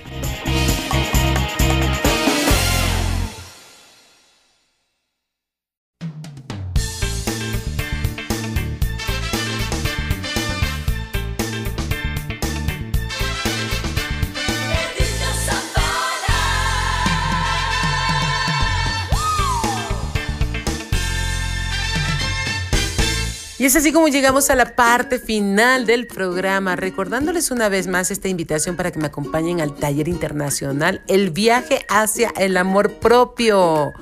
Es 23.72 23.76
así 23.76 23.90
como 23.90 24.08
llegamos 24.08 24.50
a 24.50 24.54
la 24.54 24.76
parte 24.76 25.18
final 25.18 25.86
del 25.86 26.06
programa, 26.06 26.76
recordándoles 26.76 27.50
una 27.50 27.70
vez 27.70 27.86
más 27.86 28.10
esta 28.10 28.28
invitación 28.28 28.76
para 28.76 28.90
que 28.90 28.98
me 28.98 29.06
acompañen 29.06 29.62
al 29.62 29.74
taller 29.74 30.08
internacional 30.08 31.00
El 31.08 31.30
viaje 31.30 31.86
hacia 31.88 32.34
el 32.36 32.58
amor 32.58 32.92
propio. 32.92 33.94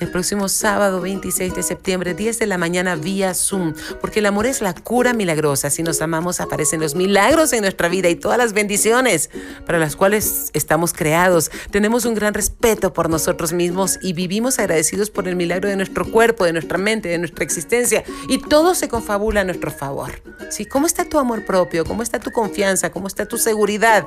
El 0.00 0.10
próximo 0.10 0.48
sábado 0.48 1.02
26 1.02 1.54
de 1.54 1.62
septiembre, 1.62 2.14
10 2.14 2.38
de 2.38 2.46
la 2.46 2.56
mañana 2.56 2.94
vía 2.94 3.34
Zoom, 3.34 3.74
porque 4.00 4.20
el 4.20 4.26
amor 4.26 4.46
es 4.46 4.62
la 4.62 4.72
cura 4.72 5.12
milagrosa. 5.12 5.68
Si 5.68 5.82
nos 5.82 6.00
amamos 6.00 6.40
aparecen 6.40 6.80
los 6.80 6.94
milagros 6.94 7.52
en 7.52 7.60
nuestra 7.60 7.88
vida 7.88 8.08
y 8.08 8.14
todas 8.14 8.38
las 8.38 8.54
bendiciones 8.54 9.28
para 9.66 9.78
las 9.78 9.94
cuales 9.94 10.50
estamos 10.54 10.94
creados. 10.94 11.50
Tenemos 11.70 12.06
un 12.06 12.14
gran 12.14 12.32
respeto 12.32 12.94
por 12.94 13.10
nosotros 13.10 13.52
mismos 13.52 13.98
y 14.00 14.14
vivimos 14.14 14.58
agradecidos 14.58 15.10
por 15.10 15.28
el 15.28 15.36
milagro 15.36 15.68
de 15.68 15.76
nuestro 15.76 16.10
cuerpo, 16.10 16.44
de 16.44 16.54
nuestra 16.54 16.78
mente, 16.78 17.10
de 17.10 17.18
nuestra 17.18 17.44
existencia 17.44 18.04
y 18.28 18.38
todo 18.38 18.74
se 18.74 18.88
confabula 18.88 19.17
a 19.18 19.44
nuestro 19.44 19.70
favor. 19.70 20.22
¿Sí? 20.50 20.64
¿Cómo 20.64 20.86
está 20.86 21.04
tu 21.04 21.18
amor 21.18 21.44
propio? 21.44 21.84
¿Cómo 21.84 22.02
está 22.02 22.20
tu 22.20 22.30
confianza? 22.30 22.90
¿Cómo 22.90 23.08
está 23.08 23.26
tu 23.26 23.36
seguridad? 23.36 24.06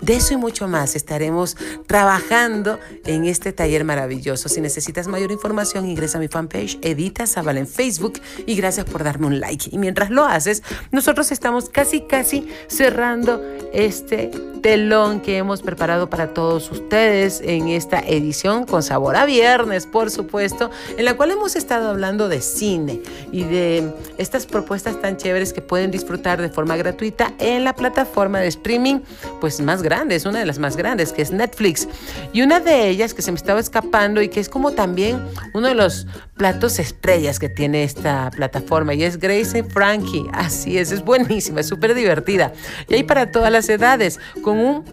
De 0.00 0.16
eso 0.16 0.34
y 0.34 0.36
mucho 0.38 0.66
más 0.66 0.96
estaremos 0.96 1.56
trabajando 1.86 2.78
en 3.04 3.26
este 3.26 3.52
taller 3.52 3.84
maravilloso. 3.84 4.48
Si 4.48 4.60
necesitas 4.60 5.08
mayor 5.08 5.30
información, 5.30 5.86
ingresa 5.86 6.18
a 6.18 6.20
mi 6.20 6.28
fanpage 6.28 6.78
Edita 6.80 7.26
Zavala 7.26 7.60
en 7.60 7.68
Facebook 7.68 8.14
y 8.46 8.56
gracias 8.56 8.86
por 8.86 9.04
darme 9.04 9.26
un 9.26 9.40
like. 9.40 9.68
Y 9.70 9.78
mientras 9.78 10.10
lo 10.10 10.24
haces, 10.24 10.62
nosotros 10.90 11.30
estamos 11.30 11.68
casi, 11.68 12.00
casi 12.00 12.48
cerrando 12.68 13.42
este 13.72 14.30
telón 14.62 15.20
que 15.20 15.36
hemos 15.36 15.62
preparado 15.62 16.10
para 16.10 16.34
todos 16.34 16.70
ustedes 16.72 17.40
en 17.40 17.68
esta 17.68 18.00
edición 18.00 18.64
con 18.64 18.82
sabor 18.82 19.16
a 19.16 19.26
viernes, 19.26 19.86
por 19.86 20.10
supuesto, 20.10 20.70
en 20.96 21.04
la 21.04 21.16
cual 21.16 21.30
hemos 21.30 21.56
estado 21.56 21.90
hablando 21.90 22.28
de 22.28 22.40
cine 22.40 23.00
y 23.30 23.44
de 23.44 23.92
estas 24.18 24.45
propuestas 24.46 25.00
tan 25.00 25.16
chéveres 25.16 25.52
que 25.52 25.60
pueden 25.60 25.90
disfrutar 25.90 26.40
de 26.40 26.48
forma 26.48 26.76
gratuita 26.76 27.32
en 27.38 27.64
la 27.64 27.74
plataforma 27.74 28.40
de 28.40 28.48
streaming 28.48 29.00
pues 29.40 29.60
más 29.60 29.82
grande, 29.82 30.14
es 30.14 30.24
una 30.24 30.38
de 30.38 30.46
las 30.46 30.58
más 30.58 30.76
grandes, 30.76 31.12
que 31.12 31.22
es 31.22 31.30
Netflix. 31.30 31.88
Y 32.32 32.42
una 32.42 32.60
de 32.60 32.88
ellas 32.88 33.14
que 33.14 33.22
se 33.22 33.32
me 33.32 33.36
estaba 33.36 33.60
escapando 33.60 34.22
y 34.22 34.28
que 34.28 34.40
es 34.40 34.48
como 34.48 34.72
también 34.72 35.20
uno 35.54 35.68
de 35.68 35.74
los 35.74 36.06
platos 36.36 36.78
estrellas 36.78 37.38
que 37.38 37.48
tiene 37.48 37.84
esta 37.84 38.30
plataforma 38.30 38.94
y 38.94 39.04
es 39.04 39.18
Grace 39.18 39.64
Frankie. 39.64 40.26
Así 40.32 40.78
es, 40.78 40.92
es 40.92 41.04
buenísima, 41.04 41.60
es 41.60 41.68
súper 41.68 41.94
divertida. 41.94 42.52
Y 42.88 42.94
hay 42.94 43.02
para 43.02 43.30
todas 43.30 43.50
las 43.50 43.68
edades, 43.68 44.18
con 44.42 44.58
un 44.58 44.84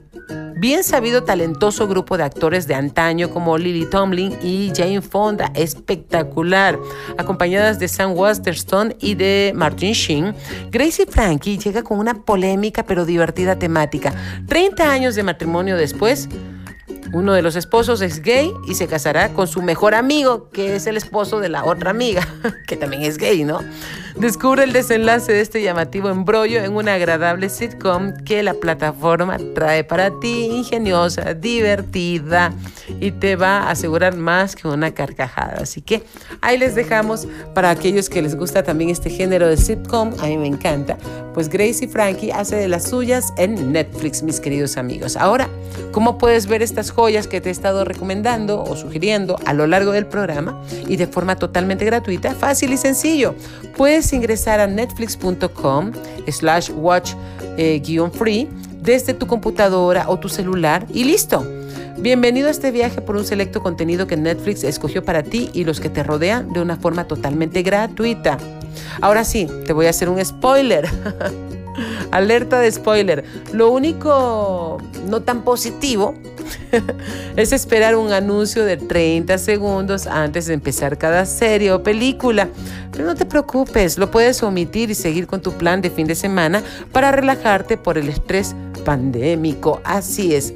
bien 0.64 0.86
sabido, 0.86 1.26
talentoso 1.26 1.90
grupo 1.90 2.16
de 2.16 2.24
actores 2.24 2.68
de 2.68 2.76
antaño 2.76 3.30
como 3.30 3.58
Lily 3.58 3.90
Tomlin 3.90 4.38
y 4.42 4.72
Jane 4.74 5.02
Fonda, 5.02 5.52
espectacular, 5.56 6.80
acompañadas 7.18 7.80
de 7.80 7.90
Sam 7.90 8.14
Waterston 8.14 8.96
y 9.02 9.16
de 9.16 9.52
Martin 9.54 9.92
Sheen. 9.92 10.34
Gracie 10.72 11.06
Frankie 11.06 11.58
llega 11.58 11.84
con 11.84 12.00
una 12.00 12.14
polémica 12.14 12.84
pero 12.86 13.04
divertida 13.04 13.60
temática. 13.60 14.14
30 14.48 14.90
años 14.90 15.16
de 15.16 15.24
matrimonio 15.24 15.76
después, 15.76 16.30
uno 17.12 17.34
de 17.34 17.42
los 17.42 17.58
esposos 17.58 18.02
es 18.02 18.22
gay 18.22 18.50
y 18.66 18.76
se 18.76 18.88
casará 18.88 19.34
con 19.34 19.48
su 19.48 19.62
mejor 19.62 19.94
amigo, 19.94 20.50
que 20.50 20.78
es 20.78 20.88
el 20.88 20.96
esposo 20.96 21.42
de 21.42 21.50
la 21.50 21.66
otra 21.66 21.92
amiga, 21.92 22.26
que 22.68 22.78
también 22.78 23.04
es 23.04 23.18
gay, 23.18 23.44
¿no? 23.44 23.60
Descubre 24.16 24.64
el 24.64 24.74
desenlace 24.74 25.34
de 25.34 25.42
este 25.42 25.64
llamativo 25.64 26.10
embrollo 26.10 26.64
en 26.64 26.76
una 26.76 26.94
agradable 26.94 27.50
sitcom 27.50 28.14
que 28.24 28.44
la 28.44 28.54
plataforma 28.54 29.38
trae 29.56 29.84
para 29.84 30.12
ti, 30.20 30.46
ingeniosa, 30.46 31.34
divertida 31.34 32.54
y 33.00 33.12
te 33.12 33.36
va 33.36 33.64
a 33.64 33.72
asegurar 33.72 34.16
más 34.16 34.56
que 34.56 34.68
una 34.68 34.94
carcajada. 34.94 35.58
Así 35.62 35.82
que 35.82 36.04
ahí 36.42 36.60
les 36.60 36.76
dejamos 36.76 37.28
para 37.56 37.72
aquellos 37.72 38.08
que 38.08 38.22
les 38.22 38.36
gusta 38.36 38.62
también 38.62 38.92
este 38.92 39.10
género 39.10 39.48
de 39.48 39.58
sitcom, 39.58 40.14
a 40.20 40.28
mí 40.28 40.38
me 40.38 40.48
encanta, 40.48 40.98
pues 41.34 41.50
Gracie 41.50 41.88
Frankie 41.88 42.32
hace 42.32 42.56
de 42.56 42.68
las 42.68 42.90
suyas 42.90 43.34
en 43.38 43.72
Netflix, 43.72 44.22
mis 44.22 44.40
queridos 44.40 44.78
amigos. 44.78 45.18
Ahora, 45.18 45.50
¿cómo 45.92 46.20
puedes 46.20 46.46
ver 46.46 46.62
estas 46.62 46.92
joyas 46.92 47.28
que 47.28 47.42
te 47.42 47.50
he 47.50 47.52
estado 47.52 47.84
recomendando 47.84 48.64
o 48.64 48.76
sugiriendo 48.76 49.38
a 49.46 49.54
lo 49.54 49.66
largo 49.66 49.92
del 49.92 50.06
programa 50.06 50.62
y 50.88 50.98
de 50.98 51.08
forma 51.08 51.36
totalmente 51.36 51.84
gratuita? 51.86 52.36
Fácil 52.36 52.74
y 52.74 52.78
sencillo. 52.78 53.34
Puedes 53.76 54.03
ingresar 54.12 54.60
a 54.60 54.68
netflix.com 54.68 55.94
slash 56.28 56.70
watch 56.72 57.14
eh, 57.58 57.82
free 58.12 58.50
desde 58.82 59.14
tu 59.14 59.28
computadora 59.28 60.10
o 60.10 60.20
tu 60.20 60.28
celular 60.28 60.86
y 60.94 61.06
listo. 61.06 61.46
Bienvenido 62.00 62.50
a 62.50 62.52
este 62.52 62.72
viaje 62.72 63.02
por 63.02 63.16
un 63.16 63.24
selecto 63.24 63.64
contenido 63.64 64.08
que 64.08 64.18
Netflix 64.18 64.64
escogió 64.66 65.06
para 65.06 65.24
ti 65.24 65.50
y 65.54 65.64
los 65.64 65.80
que 65.80 65.90
te 65.90 66.04
rodean 66.04 66.52
de 66.52 66.60
una 66.60 66.76
forma 66.76 67.06
totalmente 67.06 67.62
gratuita. 67.62 68.38
Ahora 69.00 69.24
sí, 69.24 69.48
te 69.66 69.72
voy 69.72 69.86
a 69.86 69.92
hacer 69.92 70.10
un 70.10 70.24
spoiler. 70.24 70.90
Alerta 72.12 72.60
de 72.60 72.72
spoiler. 72.72 73.24
Lo 73.52 73.72
único 73.72 74.78
no 75.08 75.22
tan 75.22 75.44
positivo 75.44 76.16
es 77.36 77.52
esperar 77.52 77.96
un 77.96 78.12
anuncio 78.12 78.66
de 78.66 78.78
30 78.78 79.38
segundos 79.38 80.08
antes 80.08 80.48
de 80.48 80.54
empezar 80.54 80.98
cada 80.98 81.26
serie 81.26 81.72
o 81.72 81.84
película. 81.84 82.50
Pero 82.92 83.06
no 83.06 83.16
te 83.16 83.26
preocupes, 83.26 83.98
lo 83.98 84.12
puedes 84.12 84.44
omitir 84.44 84.92
y 84.92 84.96
seguir 84.96 85.26
con 85.28 85.42
tu 85.42 85.54
plan 85.54 85.82
de 85.82 85.90
fin 85.90 86.08
de 86.08 86.16
semana 86.16 86.62
para 86.92 87.12
relajarte 87.12 87.78
por 87.78 87.98
el 87.98 88.10
estrés 88.10 88.56
pandémico. 88.86 89.82
Así 89.84 90.36
es. 90.36 90.54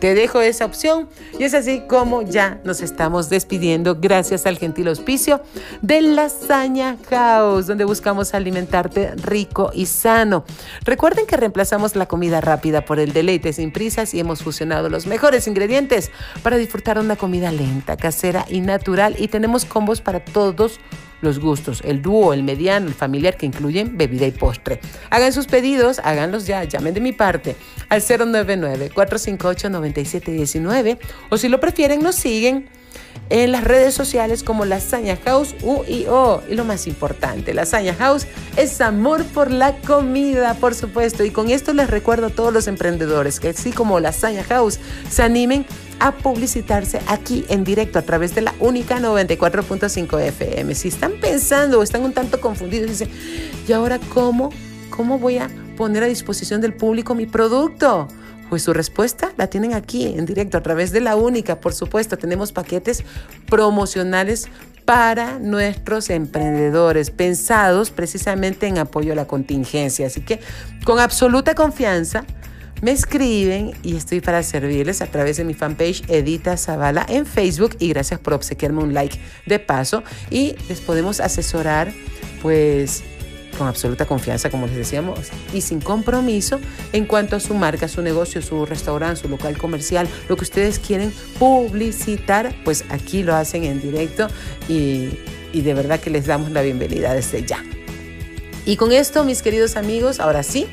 Te 0.00 0.14
dejo 0.14 0.40
esa 0.40 0.64
opción 0.64 1.08
y 1.38 1.44
es 1.44 1.54
así 1.54 1.82
como 1.88 2.22
ya 2.22 2.60
nos 2.64 2.80
estamos 2.82 3.30
despidiendo 3.30 3.96
gracias 3.96 4.46
al 4.46 4.58
gentil 4.58 4.88
auspicio 4.88 5.40
de 5.80 6.02
Lasaña 6.02 6.96
House, 7.08 7.66
donde 7.66 7.84
buscamos 7.84 8.34
alimentarte 8.34 9.14
rico 9.16 9.70
y 9.72 9.86
sano. 9.86 10.44
Recuerden 10.84 11.26
que 11.26 11.36
reemplazamos 11.36 11.96
la 11.96 12.06
comida 12.06 12.40
rápida 12.40 12.84
por 12.84 12.98
el 12.98 13.12
deleite 13.12 13.52
sin 13.52 13.72
prisas 13.72 14.12
y 14.12 14.20
hemos 14.20 14.42
fusionado 14.42 14.88
los 14.88 15.06
mejores 15.06 15.46
ingredientes 15.46 16.10
para 16.42 16.56
disfrutar 16.56 16.98
una 16.98 17.16
comida 17.16 17.50
lenta, 17.50 17.96
casera 17.96 18.44
y 18.48 18.60
natural 18.60 19.16
y 19.18 19.28
tenemos 19.28 19.64
combos 19.64 20.00
para 20.00 20.24
todos 20.24 20.78
los 21.20 21.38
gustos, 21.38 21.82
el 21.84 22.02
dúo, 22.02 22.34
el 22.34 22.42
mediano, 22.42 22.88
el 22.88 22.94
familiar 22.94 23.36
que 23.36 23.46
incluyen 23.46 23.96
bebida 23.96 24.26
y 24.26 24.32
postre. 24.32 24.80
Hagan 25.10 25.32
sus 25.32 25.46
pedidos, 25.46 26.00
háganlos 26.04 26.46
ya, 26.46 26.64
llamen 26.64 26.94
de 26.94 27.00
mi 27.00 27.12
parte 27.12 27.54
al 27.88 28.02
099-458-9719 28.02 30.98
o 31.30 31.38
si 31.38 31.48
lo 31.48 31.60
prefieren 31.60 32.02
nos 32.02 32.16
siguen 32.16 32.68
en 33.30 33.52
las 33.52 33.64
redes 33.64 33.94
sociales 33.94 34.42
como 34.42 34.64
Lasaña 34.64 35.16
House 35.24 35.54
UIO. 35.62 36.42
Y 36.48 36.54
lo 36.54 36.64
más 36.64 36.86
importante, 36.86 37.54
Lasaña 37.54 37.94
House 37.94 38.26
es 38.56 38.80
amor 38.80 39.24
por 39.24 39.50
la 39.50 39.76
comida, 39.78 40.54
por 40.54 40.74
supuesto. 40.74 41.24
Y 41.24 41.30
con 41.30 41.50
esto 41.50 41.72
les 41.72 41.90
recuerdo 41.90 42.26
a 42.26 42.30
todos 42.30 42.52
los 42.52 42.68
emprendedores 42.68 43.40
que 43.40 43.48
así 43.48 43.72
como 43.72 44.00
Lasaña 44.00 44.44
House 44.44 44.78
se 45.08 45.22
animen 45.22 45.66
a 45.98 46.12
publicitarse 46.12 47.00
aquí 47.06 47.44
en 47.48 47.64
directo 47.64 47.98
a 47.98 48.02
través 48.02 48.34
de 48.34 48.42
la 48.42 48.54
única 48.60 48.98
94.5 48.98 50.20
FM. 50.20 50.74
Si 50.74 50.88
están 50.88 51.12
pensando 51.20 51.80
o 51.80 51.82
están 51.82 52.02
un 52.02 52.12
tanto 52.12 52.40
confundidos, 52.40 52.88
dicen, 52.88 53.10
¿y 53.66 53.72
ahora 53.72 53.98
cómo? 54.12 54.50
¿Cómo 54.90 55.18
voy 55.18 55.38
a 55.38 55.48
poner 55.76 56.02
a 56.02 56.06
disposición 56.06 56.60
del 56.60 56.74
público 56.74 57.14
mi 57.14 57.26
producto? 57.26 58.08
Pues 58.48 58.62
su 58.62 58.72
respuesta 58.72 59.32
la 59.36 59.48
tienen 59.48 59.74
aquí 59.74 60.06
en 60.06 60.24
directo 60.24 60.56
a 60.56 60.62
través 60.62 60.92
de 60.92 61.00
la 61.00 61.16
única, 61.16 61.60
por 61.60 61.74
supuesto. 61.74 62.16
Tenemos 62.16 62.52
paquetes 62.52 63.02
promocionales 63.48 64.48
para 64.84 65.40
nuestros 65.40 66.10
emprendedores, 66.10 67.10
pensados 67.10 67.90
precisamente 67.90 68.68
en 68.68 68.78
apoyo 68.78 69.12
a 69.12 69.16
la 69.16 69.26
contingencia. 69.26 70.06
Así 70.06 70.20
que 70.20 70.40
con 70.84 71.00
absoluta 71.00 71.56
confianza 71.56 72.24
me 72.82 72.90
escriben 72.90 73.72
y 73.82 73.96
estoy 73.96 74.20
para 74.20 74.42
servirles 74.42 75.00
a 75.02 75.06
través 75.06 75.38
de 75.38 75.44
mi 75.44 75.54
fanpage 75.54 76.02
Edita 76.08 76.56
Zavala 76.56 77.06
en 77.08 77.26
Facebook. 77.26 77.76
Y 77.78 77.88
gracias 77.88 78.20
por 78.20 78.34
obsequiarme 78.34 78.82
un 78.82 78.94
like 78.94 79.18
de 79.46 79.58
paso. 79.58 80.02
Y 80.30 80.56
les 80.68 80.80
podemos 80.80 81.20
asesorar 81.20 81.92
pues 82.42 83.02
con 83.56 83.66
absoluta 83.66 84.04
confianza, 84.04 84.50
como 84.50 84.66
les 84.66 84.76
decíamos, 84.76 85.18
y 85.54 85.62
sin 85.62 85.80
compromiso 85.80 86.60
en 86.92 87.06
cuanto 87.06 87.36
a 87.36 87.40
su 87.40 87.54
marca, 87.54 87.88
su 87.88 88.02
negocio, 88.02 88.42
su 88.42 88.66
restaurante, 88.66 89.22
su 89.22 89.28
local 89.28 89.56
comercial, 89.56 90.06
lo 90.28 90.36
que 90.36 90.44
ustedes 90.44 90.78
quieren 90.78 91.10
publicitar, 91.38 92.54
pues 92.64 92.84
aquí 92.90 93.22
lo 93.22 93.34
hacen 93.34 93.64
en 93.64 93.80
directo. 93.80 94.28
Y, 94.68 95.18
y 95.54 95.62
de 95.62 95.72
verdad 95.72 96.00
que 96.00 96.10
les 96.10 96.26
damos 96.26 96.50
la 96.50 96.60
bienvenida 96.60 97.14
desde 97.14 97.44
ya. 97.44 97.64
Y 98.66 98.76
con 98.76 98.92
esto, 98.92 99.24
mis 99.24 99.40
queridos 99.40 99.76
amigos, 99.76 100.20
ahora 100.20 100.42
sí, 100.42 100.66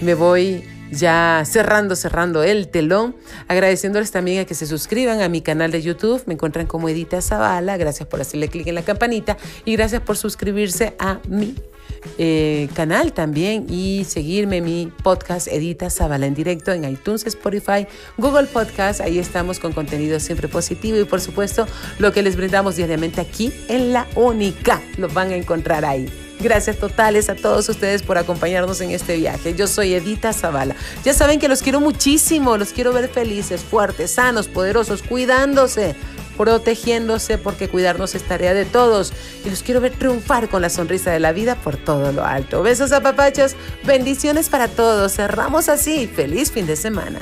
me 0.00 0.14
voy 0.14 0.64
ya 0.90 1.42
cerrando, 1.44 1.96
cerrando 1.96 2.42
el 2.42 2.68
telón, 2.68 3.16
agradeciéndoles 3.48 4.10
también 4.10 4.40
a 4.40 4.44
que 4.44 4.54
se 4.54 4.66
suscriban 4.66 5.20
a 5.20 5.28
mi 5.28 5.42
canal 5.42 5.70
de 5.70 5.82
YouTube, 5.82 6.22
me 6.26 6.34
encuentran 6.34 6.66
como 6.66 6.88
Edita 6.88 7.20
Zavala, 7.20 7.76
gracias 7.76 8.08
por 8.08 8.20
hacerle 8.20 8.48
clic 8.48 8.66
en 8.66 8.74
la 8.74 8.82
campanita 8.82 9.36
y 9.64 9.76
gracias 9.76 10.02
por 10.02 10.16
suscribirse 10.16 10.94
a 10.98 11.20
mi 11.28 11.54
eh, 12.16 12.68
canal 12.74 13.12
también 13.12 13.66
y 13.68 14.04
seguirme 14.04 14.60
mi 14.60 14.92
podcast 15.02 15.48
Edita 15.48 15.90
Zavala 15.90 16.26
en 16.26 16.34
directo 16.34 16.72
en 16.72 16.84
iTunes, 16.84 17.26
Spotify, 17.26 17.86
Google 18.16 18.46
Podcast. 18.46 19.00
Ahí 19.00 19.18
estamos 19.18 19.58
con 19.58 19.72
contenido 19.72 20.18
siempre 20.20 20.48
positivo 20.48 20.98
y 20.98 21.04
por 21.04 21.20
supuesto 21.20 21.66
lo 21.98 22.12
que 22.12 22.22
les 22.22 22.36
brindamos 22.36 22.76
diariamente 22.76 23.20
aquí 23.20 23.52
en 23.68 23.92
La 23.92 24.06
Única. 24.14 24.80
Lo 24.96 25.08
van 25.08 25.32
a 25.32 25.36
encontrar 25.36 25.84
ahí. 25.84 26.08
Gracias 26.40 26.76
totales 26.76 27.28
a 27.28 27.34
todos 27.34 27.68
ustedes 27.68 28.02
por 28.02 28.16
acompañarnos 28.16 28.80
en 28.80 28.92
este 28.92 29.16
viaje. 29.16 29.54
Yo 29.54 29.66
soy 29.66 29.94
Edita 29.94 30.32
Zavala. 30.32 30.76
Ya 31.04 31.12
saben 31.12 31.40
que 31.40 31.48
los 31.48 31.62
quiero 31.62 31.80
muchísimo, 31.80 32.56
los 32.56 32.72
quiero 32.72 32.92
ver 32.92 33.08
felices, 33.08 33.62
fuertes, 33.62 34.12
sanos, 34.12 34.46
poderosos, 34.46 35.02
cuidándose 35.02 35.96
protegiéndose 36.38 37.36
porque 37.36 37.68
cuidarnos 37.68 38.14
es 38.14 38.22
tarea 38.22 38.54
de 38.54 38.64
todos 38.64 39.12
y 39.44 39.50
los 39.50 39.62
quiero 39.62 39.82
ver 39.82 39.92
triunfar 39.92 40.48
con 40.48 40.62
la 40.62 40.70
sonrisa 40.70 41.10
de 41.10 41.20
la 41.20 41.32
vida 41.32 41.56
por 41.56 41.76
todo 41.76 42.12
lo 42.12 42.24
alto. 42.24 42.62
Besos 42.62 42.92
a 42.92 43.02
papachos, 43.02 43.56
bendiciones 43.84 44.48
para 44.48 44.68
todos. 44.68 45.12
Cerramos 45.12 45.68
así. 45.68 46.06
Feliz 46.06 46.50
fin 46.52 46.66
de 46.66 46.76
semana. 46.76 47.18